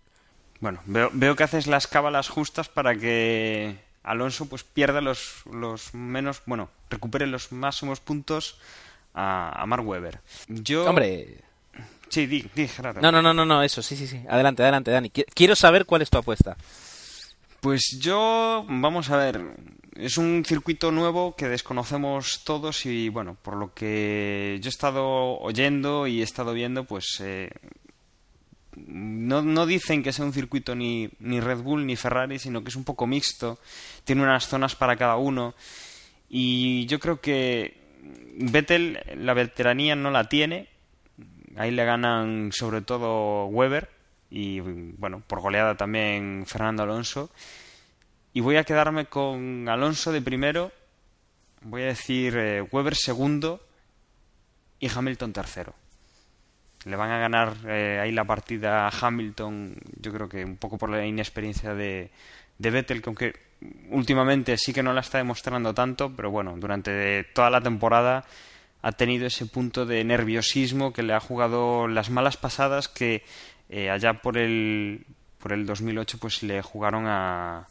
Bueno, 0.60 0.80
veo, 0.86 1.10
veo 1.12 1.36
que 1.36 1.44
haces 1.44 1.66
las 1.66 1.86
cábalas 1.86 2.28
justas 2.28 2.68
para 2.68 2.96
que 2.96 3.76
Alonso 4.02 4.46
pues 4.46 4.64
pierda 4.64 5.00
los, 5.00 5.42
los 5.52 5.94
menos, 5.94 6.42
bueno, 6.46 6.70
recupere 6.90 7.26
los 7.26 7.52
máximos 7.52 8.00
puntos 8.00 8.58
a, 9.14 9.62
a 9.62 9.66
Mark 9.66 9.86
Webber. 9.86 10.20
Yo... 10.48 10.86
Hombre... 10.86 11.40
Sí, 12.08 12.26
di, 12.26 12.48
di, 12.54 12.68
Gerardo. 12.68 13.00
No, 13.00 13.10
no, 13.10 13.20
no, 13.20 13.44
no, 13.44 13.62
eso, 13.62 13.82
sí, 13.82 13.96
sí, 13.96 14.06
sí. 14.06 14.22
Adelante, 14.28 14.62
adelante, 14.62 14.92
Dani. 14.92 15.10
Quiero 15.10 15.56
saber 15.56 15.86
cuál 15.86 16.02
es 16.02 16.10
tu 16.10 16.16
apuesta. 16.16 16.56
Pues 17.66 17.98
yo, 17.98 18.64
vamos 18.68 19.11
a 19.11 19.16
ver, 19.16 19.40
es 19.96 20.18
un 20.18 20.44
circuito 20.44 20.92
nuevo 20.92 21.35
que 21.35 21.48
desconocemos 21.48 22.44
todos 22.44 22.87
y 22.87 23.09
bueno, 23.09 23.37
por 23.42 23.57
lo 23.57 23.74
que 23.74 24.61
yo 24.62 24.68
he 24.68 24.70
estado 24.70 25.37
oyendo 25.40 26.07
y 26.07 26.20
he 26.20 26.22
estado 26.22 26.52
viendo, 26.52 26.85
pues 26.85 27.20
eh, 27.24 27.50
no, 28.76 29.42
no, 29.42 29.66
dicen 29.66 30.05
que 30.05 30.12
sea 30.12 30.24
un 30.24 30.33
circuito 30.33 30.76
ni, 30.76 31.11
ni 31.18 31.40
Red 31.40 31.59
Bull 31.59 31.87
ni 31.87 31.96
Ferrari, 31.96 32.38
sino 32.38 32.62
que 32.62 32.68
es 32.68 32.76
un 32.76 32.85
poco 32.85 33.09
mixto, 33.09 33.59
tiene 34.05 34.22
unas 34.22 34.46
zonas 34.46 34.76
para 34.76 34.94
cada 34.94 35.16
uno. 35.16 35.57
Y 36.29 36.87
yo 36.87 37.00
creo 37.00 37.20
que 37.20 37.76
Vettel 38.38 39.00
la 39.16 39.35
veteranía 39.35 39.96
no 39.96 40.12
la 40.12 40.29
tiene, 40.29 40.68
ahí 41.57 41.72
le 41.72 41.85
ganan 41.85 42.52
sobre 42.52 42.81
todo 42.81 43.46
Weber 43.46 43.95
y 44.30 44.60
bueno, 44.60 45.22
por 45.26 45.40
goleada 45.40 45.76
también 45.76 46.44
Fernando 46.46 46.82
Alonso. 46.82 47.30
Y 48.32 48.40
voy 48.40 48.56
a 48.56 48.64
quedarme 48.64 49.06
con 49.06 49.68
Alonso 49.68 50.12
de 50.12 50.20
primero, 50.20 50.72
voy 51.62 51.82
a 51.82 51.86
decir 51.86 52.36
eh, 52.36 52.62
Weber 52.62 52.94
segundo 52.94 53.66
y 54.78 54.88
Hamilton 54.94 55.32
tercero. 55.32 55.74
Le 56.84 56.96
van 56.96 57.10
a 57.10 57.18
ganar 57.18 57.54
eh, 57.66 57.98
ahí 58.00 58.12
la 58.12 58.24
partida 58.24 58.86
a 58.86 58.90
Hamilton, 58.90 59.76
yo 60.00 60.12
creo 60.12 60.28
que 60.28 60.44
un 60.44 60.56
poco 60.56 60.78
por 60.78 60.90
la 60.90 61.04
inexperiencia 61.06 61.74
de, 61.74 62.10
de 62.58 62.70
Vettel, 62.70 63.02
que 63.02 63.08
aunque 63.08 63.32
últimamente 63.90 64.56
sí 64.58 64.72
que 64.72 64.82
no 64.82 64.92
la 64.92 65.00
está 65.00 65.18
demostrando 65.18 65.74
tanto, 65.74 66.14
pero 66.14 66.30
bueno, 66.30 66.54
durante 66.56 67.24
toda 67.24 67.50
la 67.50 67.60
temporada 67.60 68.24
ha 68.82 68.92
tenido 68.92 69.26
ese 69.26 69.46
punto 69.46 69.86
de 69.86 70.04
nerviosismo 70.04 70.92
que 70.92 71.02
le 71.02 71.14
ha 71.14 71.20
jugado 71.20 71.88
las 71.88 72.10
malas 72.10 72.36
pasadas 72.36 72.88
que 72.88 73.24
eh, 73.68 73.90
allá 73.90 74.14
por 74.14 74.37
el, 74.37 75.07
por 75.38 75.52
el 75.52 75.66
2008 75.66 76.18
pues 76.18 76.42
le 76.42 76.62
jugaron 76.62 77.07
a, 77.07 77.66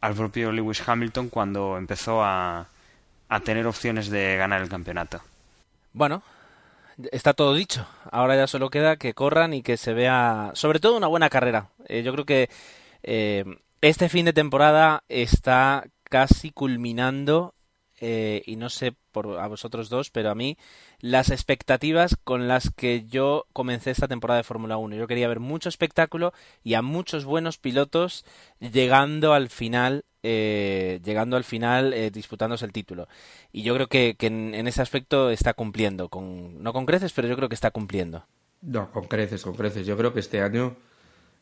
al 0.00 0.14
propio 0.14 0.52
Lewis 0.52 0.86
Hamilton 0.86 1.28
cuando 1.28 1.76
empezó 1.78 2.22
a, 2.22 2.66
a 3.28 3.40
tener 3.40 3.66
opciones 3.66 4.10
de 4.10 4.36
ganar 4.36 4.62
el 4.62 4.68
campeonato. 4.68 5.20
Bueno, 5.92 6.22
está 7.12 7.32
todo 7.34 7.54
dicho. 7.54 7.86
Ahora 8.10 8.36
ya 8.36 8.46
solo 8.46 8.70
queda 8.70 8.96
que 8.96 9.14
corran 9.14 9.54
y 9.54 9.62
que 9.62 9.76
se 9.76 9.94
vea, 9.94 10.50
sobre 10.54 10.80
todo, 10.80 10.96
una 10.96 11.06
buena 11.06 11.30
carrera. 11.30 11.68
Eh, 11.88 12.02
yo 12.02 12.12
creo 12.12 12.24
que 12.24 12.50
eh, 13.02 13.44
este 13.80 14.08
fin 14.08 14.24
de 14.24 14.32
temporada 14.32 15.04
está 15.08 15.84
casi 16.04 16.50
culminando 16.50 17.54
eh, 18.00 18.42
y 18.46 18.56
no 18.56 18.70
sé 18.70 18.94
por 19.12 19.38
a 19.38 19.46
vosotros 19.46 19.88
dos, 19.88 20.10
pero 20.10 20.30
a 20.30 20.34
mí 20.34 20.58
las 21.00 21.30
expectativas 21.30 22.16
con 22.24 22.48
las 22.48 22.70
que 22.70 23.06
yo 23.06 23.46
comencé 23.52 23.90
esta 23.92 24.08
temporada 24.08 24.38
de 24.38 24.44
Fórmula 24.44 24.76
1. 24.76 24.96
Yo 24.96 25.06
quería 25.06 25.28
ver 25.28 25.40
mucho 25.40 25.68
espectáculo 25.68 26.32
y 26.64 26.74
a 26.74 26.82
muchos 26.82 27.24
buenos 27.24 27.58
pilotos 27.58 28.24
llegando 28.58 29.32
al 29.32 29.48
final, 29.48 30.04
eh, 30.22 31.00
llegando 31.04 31.36
al 31.36 31.44
final 31.44 31.92
eh, 31.94 32.10
disputándose 32.10 32.64
el 32.64 32.72
título. 32.72 33.08
Y 33.52 33.62
yo 33.62 33.74
creo 33.74 33.86
que, 33.86 34.16
en, 34.20 34.54
en, 34.54 34.66
ese 34.66 34.82
aspecto 34.82 35.30
está 35.30 35.54
cumpliendo, 35.54 36.08
con, 36.08 36.62
no 36.62 36.72
con 36.72 36.86
creces, 36.86 37.12
pero 37.12 37.28
yo 37.28 37.36
creo 37.36 37.48
que 37.48 37.54
está 37.54 37.70
cumpliendo. 37.70 38.26
No, 38.60 38.90
con 38.90 39.04
creces, 39.04 39.42
con 39.44 39.54
creces. 39.54 39.86
Yo 39.86 39.96
creo 39.96 40.12
que 40.12 40.20
este 40.20 40.40
año 40.40 40.76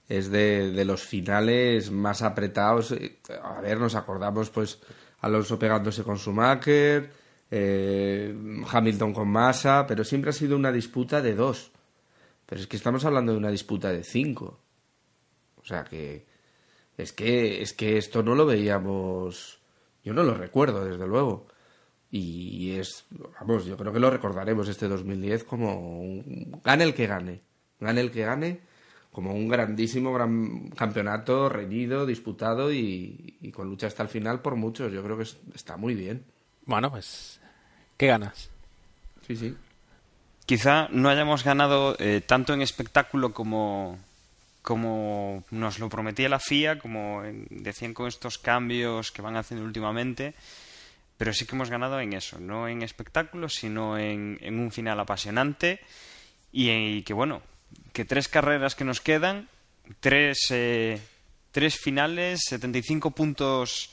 es 0.08 0.30
de, 0.30 0.72
de 0.72 0.84
los 0.84 1.02
finales 1.02 1.90
más 1.90 2.20
apretados. 2.20 2.94
A 3.42 3.60
ver, 3.60 3.78
nos 3.78 3.94
acordamos 3.94 4.50
pues 4.50 4.80
Alonso 5.22 5.58
pegándose 5.58 6.02
con 6.02 6.18
Schumacher, 6.18 7.10
eh, 7.50 8.34
Hamilton 8.70 9.12
con 9.14 9.28
Massa, 9.28 9.86
pero 9.86 10.04
siempre 10.04 10.30
ha 10.30 10.32
sido 10.32 10.56
una 10.56 10.72
disputa 10.72 11.20
de 11.22 11.34
dos. 11.34 11.70
Pero 12.46 12.60
es 12.60 12.66
que 12.66 12.76
estamos 12.76 13.04
hablando 13.04 13.32
de 13.32 13.38
una 13.38 13.50
disputa 13.50 13.90
de 13.90 14.04
cinco. 14.04 14.60
O 15.56 15.64
sea 15.64 15.84
que 15.84 16.26
es 16.96 17.12
que 17.12 17.62
es 17.62 17.72
que 17.72 17.98
esto 17.98 18.22
no 18.22 18.34
lo 18.34 18.46
veíamos, 18.46 19.60
yo 20.04 20.12
no 20.12 20.22
lo 20.24 20.34
recuerdo 20.34 20.84
desde 20.84 21.06
luego. 21.06 21.46
Y 22.10 22.72
es, 22.72 23.06
vamos, 23.40 23.64
yo 23.64 23.76
creo 23.76 23.92
que 23.92 24.00
lo 24.00 24.10
recordaremos 24.10 24.68
este 24.68 24.86
2010 24.86 25.44
como 25.44 26.00
un, 26.00 26.60
gane 26.62 26.84
el 26.84 26.94
que 26.94 27.06
gane, 27.06 27.40
gane 27.80 28.00
el 28.02 28.10
que 28.10 28.24
gane 28.24 28.60
como 29.12 29.34
un 29.34 29.48
grandísimo 29.48 30.12
gran 30.12 30.70
campeonato 30.70 31.50
reñido, 31.50 32.06
disputado 32.06 32.72
y, 32.72 33.36
y, 33.42 33.50
con 33.50 33.68
lucha 33.68 33.86
hasta 33.86 34.02
el 34.02 34.08
final 34.08 34.40
por 34.40 34.56
muchos. 34.56 34.90
Yo 34.90 35.02
creo 35.02 35.18
que 35.18 35.26
está 35.54 35.76
muy 35.76 35.94
bien. 35.94 36.24
Bueno, 36.64 36.90
pues, 36.90 37.38
¿qué 37.98 38.06
ganas? 38.06 38.48
Sí, 39.26 39.36
sí. 39.36 39.54
Quizá 40.46 40.88
no 40.90 41.10
hayamos 41.10 41.44
ganado 41.44 41.94
eh, 41.98 42.22
tanto 42.26 42.54
en 42.54 42.62
espectáculo 42.62 43.34
como, 43.34 43.98
como 44.62 45.44
nos 45.50 45.78
lo 45.78 45.90
prometía 45.90 46.30
la 46.30 46.40
FIA, 46.40 46.78
como 46.78 47.22
en, 47.22 47.46
decían 47.50 47.94
con 47.94 48.08
estos 48.08 48.38
cambios 48.38 49.12
que 49.12 49.22
van 49.22 49.36
haciendo 49.36 49.64
últimamente, 49.64 50.34
pero 51.18 51.34
sí 51.34 51.46
que 51.46 51.54
hemos 51.54 51.70
ganado 51.70 52.00
en 52.00 52.14
eso, 52.14 52.40
no 52.40 52.66
en 52.66 52.82
espectáculo, 52.82 53.48
sino 53.50 53.98
en, 53.98 54.38
en 54.40 54.58
un 54.58 54.72
final 54.72 54.98
apasionante 54.98 55.80
y, 56.50 56.70
y 56.70 57.02
que, 57.02 57.12
bueno, 57.12 57.42
que 57.92 58.04
tres 58.04 58.28
carreras 58.28 58.74
que 58.74 58.84
nos 58.84 59.00
quedan, 59.00 59.48
tres, 60.00 60.38
eh, 60.50 61.00
tres 61.50 61.78
finales, 61.78 62.40
75 62.48 63.10
puntos 63.12 63.90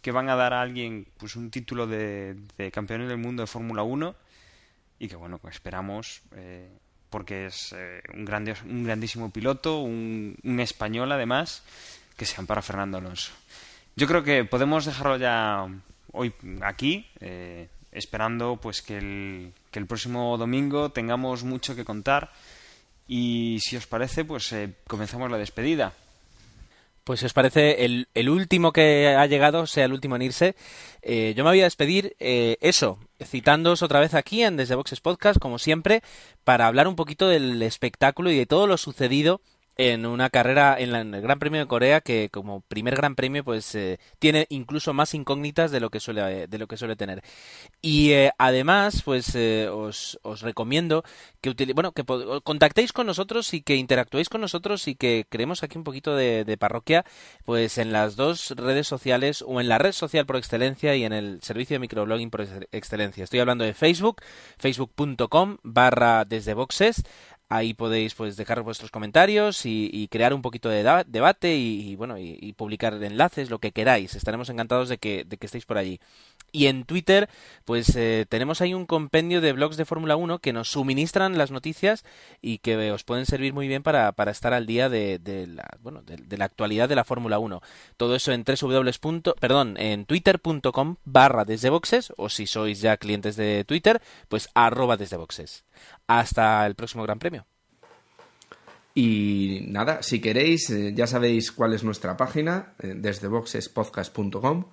que 0.00 0.12
van 0.12 0.28
a 0.28 0.36
dar 0.36 0.52
a 0.52 0.62
alguien 0.62 1.06
pues 1.16 1.36
un 1.36 1.50
título 1.50 1.86
de, 1.86 2.36
campeón 2.72 3.06
del 3.06 3.18
mundo 3.18 3.42
de 3.42 3.46
Fórmula 3.46 3.82
1 3.82 4.14
y 4.98 5.08
que 5.08 5.16
bueno, 5.16 5.38
pues 5.38 5.56
esperamos 5.56 6.22
eh, 6.34 6.68
porque 7.10 7.46
es 7.46 7.74
eh, 7.76 8.02
un, 8.14 8.24
grande, 8.24 8.54
un 8.64 8.84
grandísimo 8.84 9.30
piloto, 9.30 9.80
un, 9.80 10.36
un 10.42 10.60
español 10.60 11.12
además, 11.12 11.62
que 12.16 12.24
sean 12.24 12.46
para 12.46 12.62
Fernando 12.62 12.98
Alonso. 12.98 13.32
Yo 13.96 14.06
creo 14.06 14.22
que 14.22 14.44
podemos 14.44 14.84
dejarlo 14.86 15.16
ya 15.18 15.66
hoy 16.12 16.32
aquí. 16.62 17.06
Eh, 17.20 17.68
esperando 17.92 18.56
pues 18.56 18.82
que 18.82 18.98
el, 18.98 19.52
que 19.70 19.78
el 19.78 19.86
próximo 19.86 20.36
domingo 20.38 20.90
tengamos 20.90 21.44
mucho 21.44 21.76
que 21.76 21.84
contar 21.84 22.32
y 23.06 23.58
si 23.60 23.76
os 23.76 23.86
parece 23.86 24.24
pues 24.24 24.52
eh, 24.52 24.74
comenzamos 24.86 25.30
la 25.30 25.38
despedida. 25.38 25.92
Pues 27.04 27.18
si 27.18 27.26
os 27.26 27.32
parece, 27.32 27.84
el, 27.84 28.06
el, 28.14 28.28
último 28.28 28.72
que 28.72 29.08
ha 29.08 29.26
llegado 29.26 29.66
sea 29.66 29.86
el 29.86 29.92
último 29.92 30.14
en 30.14 30.22
irse. 30.22 30.54
Eh, 31.02 31.34
yo 31.36 31.42
me 31.42 31.50
voy 31.50 31.60
a 31.60 31.64
despedir, 31.64 32.14
eh, 32.20 32.58
eso, 32.60 33.00
citándoos 33.20 33.82
otra 33.82 33.98
vez 33.98 34.14
aquí 34.14 34.44
en 34.44 34.56
Desde 34.56 34.76
Boxes 34.76 35.00
Podcast, 35.00 35.40
como 35.40 35.58
siempre, 35.58 36.02
para 36.44 36.68
hablar 36.68 36.86
un 36.86 36.94
poquito 36.94 37.26
del 37.28 37.60
espectáculo 37.62 38.30
y 38.30 38.36
de 38.36 38.46
todo 38.46 38.68
lo 38.68 38.76
sucedido 38.76 39.40
en 39.90 40.06
una 40.06 40.30
carrera 40.30 40.76
en, 40.78 40.94
el 40.94 41.20
Gran 41.20 41.38
Premio 41.40 41.60
de 41.60 41.66
Corea 41.66 42.00
que 42.00 42.28
como 42.30 42.60
primer 42.60 42.94
Gran 42.94 43.16
Premio 43.16 43.42
pues 43.42 43.74
eh, 43.74 43.98
tiene 44.20 44.46
incluso 44.48 44.92
más 44.92 45.12
incógnitas 45.14 45.72
de 45.72 45.80
lo 45.80 45.90
que 45.90 45.98
suele 45.98 46.46
de 46.46 46.58
lo 46.58 46.68
que 46.68 46.76
suele 46.76 46.94
tener. 46.94 47.22
Y 47.80 48.12
eh, 48.12 48.30
además 48.38 49.02
pues 49.04 49.34
eh, 49.34 49.68
os, 49.68 50.20
os, 50.22 50.42
recomiendo 50.42 51.02
que 51.40 51.54
bueno 51.74 51.92
que 51.92 52.04
contactéis 52.44 52.92
con 52.92 53.06
nosotros 53.06 53.52
y 53.54 53.62
que 53.62 53.74
interactuéis 53.76 54.28
con 54.28 54.40
nosotros 54.40 54.86
y 54.86 54.94
que 54.94 55.26
creemos 55.28 55.62
aquí 55.62 55.78
un 55.78 55.84
poquito 55.84 56.14
de, 56.14 56.44
de, 56.44 56.56
parroquia 56.56 57.04
pues 57.44 57.78
en 57.78 57.92
las 57.92 58.14
dos 58.14 58.50
redes 58.56 58.86
sociales 58.86 59.42
o 59.46 59.60
en 59.60 59.68
la 59.68 59.78
red 59.78 59.92
social 59.92 60.26
por 60.26 60.36
excelencia 60.36 60.94
y 60.94 61.04
en 61.04 61.12
el 61.12 61.42
servicio 61.42 61.74
de 61.74 61.80
microblogging 61.80 62.30
por 62.30 62.46
excelencia. 62.70 63.24
Estoy 63.24 63.40
hablando 63.40 63.64
de 63.64 63.74
Facebook 63.74 64.22
facebook.com 64.58 65.56
barra 65.62 66.24
desde 66.24 66.54
boxes 66.54 67.02
Ahí 67.54 67.74
podéis 67.74 68.14
pues 68.14 68.38
dejar 68.38 68.62
vuestros 68.62 68.90
comentarios 68.90 69.66
y, 69.66 70.08
crear 70.10 70.32
un 70.32 70.40
poquito 70.40 70.70
de 70.70 71.04
debate 71.06 71.54
y, 71.54 71.96
bueno 71.96 72.16
y, 72.18 72.54
publicar 72.54 72.94
enlaces, 73.02 73.50
lo 73.50 73.58
que 73.58 73.72
queráis. 73.72 74.14
Estaremos 74.14 74.48
encantados 74.48 74.88
de 74.88 74.96
que, 74.96 75.24
de 75.24 75.36
que 75.36 75.44
estéis 75.44 75.66
por 75.66 75.76
allí. 75.76 76.00
Y 76.50 76.66
en 76.66 76.84
Twitter, 76.84 77.28
pues 77.66 77.94
eh, 77.94 78.24
tenemos 78.26 78.62
ahí 78.62 78.72
un 78.72 78.86
compendio 78.86 79.42
de 79.42 79.52
blogs 79.52 79.76
de 79.76 79.84
Fórmula 79.84 80.16
1 80.16 80.38
que 80.38 80.54
nos 80.54 80.70
suministran 80.70 81.36
las 81.36 81.50
noticias 81.50 82.04
y 82.40 82.56
que 82.58 82.90
os 82.90 83.04
pueden 83.04 83.26
servir 83.26 83.52
muy 83.52 83.68
bien 83.68 83.82
para, 83.82 84.12
para 84.12 84.30
estar 84.30 84.54
al 84.54 84.64
día 84.64 84.88
de, 84.88 85.20
la, 85.46 85.76
bueno, 85.82 86.00
de, 86.00 86.38
la 86.38 86.46
actualidad 86.46 86.88
de 86.88 86.96
la 86.96 87.04
Fórmula 87.04 87.38
1. 87.38 87.60
Todo 87.98 88.16
eso 88.16 88.32
en 88.32 88.44
www. 88.44 89.32
perdón, 89.38 89.76
en 89.76 90.06
twitter.com 90.06 90.96
barra 91.04 91.44
desde 91.44 91.68
boxes 91.68 92.14
o 92.16 92.30
si 92.30 92.46
sois 92.46 92.80
ya 92.80 92.96
clientes 92.96 93.36
de 93.36 93.64
Twitter, 93.64 94.00
pues 94.28 94.48
arroba 94.54 94.96
desde 94.96 95.18
boxes. 95.18 95.64
Hasta 96.06 96.66
el 96.66 96.74
próximo 96.74 97.02
Gran 97.02 97.18
Premio. 97.18 97.41
Y 98.94 99.64
nada, 99.68 100.02
si 100.02 100.20
queréis, 100.20 100.68
eh, 100.70 100.92
ya 100.94 101.06
sabéis 101.06 101.52
cuál 101.52 101.72
es 101.72 101.82
nuestra 101.82 102.16
página, 102.16 102.74
eh, 102.78 102.94
desde 102.96 103.28
boxespodcast.com. 103.28 104.66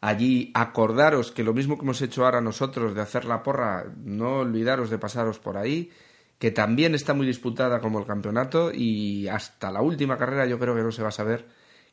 Allí 0.00 0.52
acordaros 0.54 1.32
que 1.32 1.42
lo 1.42 1.54
mismo 1.54 1.76
que 1.76 1.82
hemos 1.82 2.00
hecho 2.02 2.24
ahora 2.24 2.40
nosotros 2.40 2.94
de 2.94 3.00
hacer 3.00 3.24
la 3.24 3.42
porra, 3.42 3.86
no 4.04 4.38
olvidaros 4.38 4.90
de 4.90 4.98
pasaros 4.98 5.40
por 5.40 5.56
ahí, 5.56 5.90
que 6.38 6.52
también 6.52 6.94
está 6.94 7.14
muy 7.14 7.26
disputada 7.26 7.80
como 7.80 7.98
el 7.98 8.06
campeonato 8.06 8.70
y 8.72 9.26
hasta 9.26 9.72
la 9.72 9.82
última 9.82 10.16
carrera 10.16 10.46
yo 10.46 10.60
creo 10.60 10.76
que 10.76 10.82
no 10.82 10.92
se 10.92 11.02
va 11.02 11.08
a 11.08 11.12
saber 11.12 11.48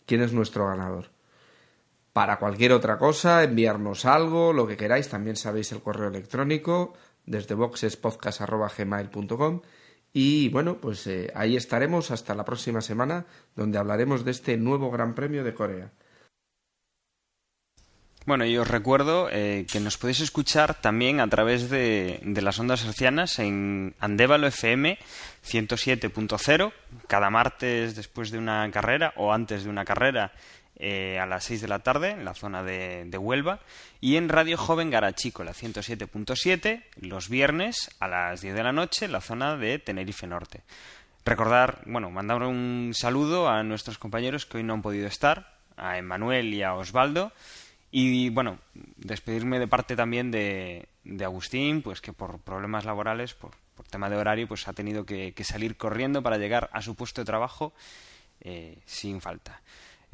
quién 0.06 0.22
es 0.22 0.34
nuestro 0.34 0.68
ganador. 0.68 1.10
Para 2.14 2.38
cualquier 2.38 2.74
otra 2.74 3.00
cosa, 3.00 3.44
enviarnos 3.44 4.06
algo, 4.06 4.54
lo 4.54 4.68
que 4.68 4.78
queráis, 4.78 5.10
también 5.10 5.36
sabéis 5.36 5.72
el 5.72 5.82
correo 5.82 6.10
electrónico 6.10 6.94
desde 7.26 7.56
boxespodcast.gmail.com 7.56 9.62
y 10.18 10.48
bueno, 10.48 10.78
pues 10.78 11.06
eh, 11.08 11.30
ahí 11.36 11.58
estaremos 11.58 12.10
hasta 12.10 12.34
la 12.36 12.46
próxima 12.46 12.80
semana, 12.80 13.26
donde 13.54 13.78
hablaremos 13.78 14.24
de 14.24 14.32
este 14.32 14.56
nuevo 14.56 14.90
Gran 14.90 15.14
Premio 15.14 15.44
de 15.44 15.54
Corea. 15.54 15.92
Bueno, 18.26 18.46
y 18.46 18.58
os 18.58 18.66
recuerdo 18.66 19.28
eh, 19.30 19.68
que 19.70 19.82
nos 19.82 19.98
podéis 19.98 20.22
escuchar 20.22 20.80
también 20.80 21.20
a 21.20 21.28
través 21.28 21.70
de, 21.70 22.22
de 22.24 22.42
las 22.42 22.58
ondas 22.58 22.86
hercianas 22.86 23.40
en 23.40 23.94
Andévalo 24.00 24.48
FM 24.48 24.98
107.0, 25.46 26.72
cada 27.08 27.30
martes 27.30 27.98
después 27.98 28.32
de 28.32 28.38
una 28.38 28.72
carrera 28.72 29.14
o 29.18 29.34
antes 29.34 29.66
de 29.66 29.70
una 29.70 29.84
carrera 29.84 30.32
eh, 30.78 31.20
a 31.20 31.26
las 31.26 31.46
6 31.46 31.62
de 31.62 31.68
la 31.68 31.80
tarde 31.80 32.12
en 32.12 32.26
la 32.26 32.34
zona 32.34 32.62
de, 32.62 33.18
Huelva 33.18 33.60
y 34.02 34.18
en 34.18 34.28
Radio 34.28 34.58
Joven 34.58 34.90
Garachico, 34.90 35.44
la 35.44 35.54
107.7, 35.54 36.84
los 36.98 37.30
viernes 37.30 37.90
a 38.00 38.08
las 38.08 38.42
10 38.42 38.56
de 38.56 38.64
la 38.64 38.74
noche 38.74 39.06
en 39.06 39.14
la 39.14 39.22
zona 39.22 39.56
de 39.56 39.80
Tenerife 39.80 40.28
Norte. 40.28 40.64
Recordar, 41.24 41.82
bueno, 41.86 42.12
mandar 42.12 42.44
un 42.44 42.92
saludo 42.94 43.50
a 43.50 43.64
nuestros 43.64 43.98
compañeros 43.98 44.46
que 44.46 44.58
hoy 44.58 44.64
no 44.64 44.74
han 44.74 44.82
podido 44.82 45.08
estar, 45.08 45.56
a 45.78 45.98
Emanuel 45.98 46.54
y 46.54 46.62
a 46.62 46.76
Osvaldo. 46.76 47.32
Y 47.92 48.30
bueno, 48.30 48.60
despedirme 48.98 49.60
de 49.60 49.68
parte 49.68 49.96
también 49.96 50.30
de, 50.30 50.88
Agustín, 51.24 51.82
pues 51.82 52.02
que 52.02 52.12
por 52.12 52.40
problemas 52.40 52.84
laborales, 52.84 53.34
por, 53.34 53.52
tema 53.90 54.10
de 54.10 54.18
horario, 54.18 54.48
pues 54.48 54.68
ha 54.68 54.74
tenido 54.74 55.06
que, 55.06 55.34
salir 55.44 55.78
corriendo 55.78 56.22
para 56.22 56.38
llegar 56.38 56.70
a 56.74 56.82
su 56.82 56.96
puesto 56.96 57.22
de 57.22 57.26
trabajo 57.26 57.74
eh, 58.42 58.78
sin 58.86 59.22
falta. 59.22 59.62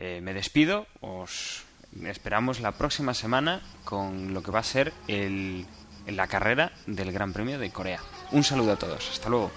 Eh, 0.04 0.20
me 0.20 0.34
despido, 0.34 0.88
os 1.02 1.62
esperamos 2.08 2.60
la 2.60 2.72
próxima 2.72 3.14
semana 3.14 3.62
con 3.86 4.34
lo 4.34 4.42
que 4.42 4.50
va 4.50 4.58
a 4.58 4.64
ser 4.64 4.94
el, 5.08 5.68
la 6.08 6.26
carrera 6.26 6.72
del 6.88 7.12
Gran 7.12 7.34
Premio 7.34 7.60
de 7.60 7.70
Corea. 7.70 8.00
Un 8.32 8.44
saludo 8.44 8.72
a 8.72 8.78
todos, 8.78 9.12
hasta 9.12 9.30
luego. 9.30 9.52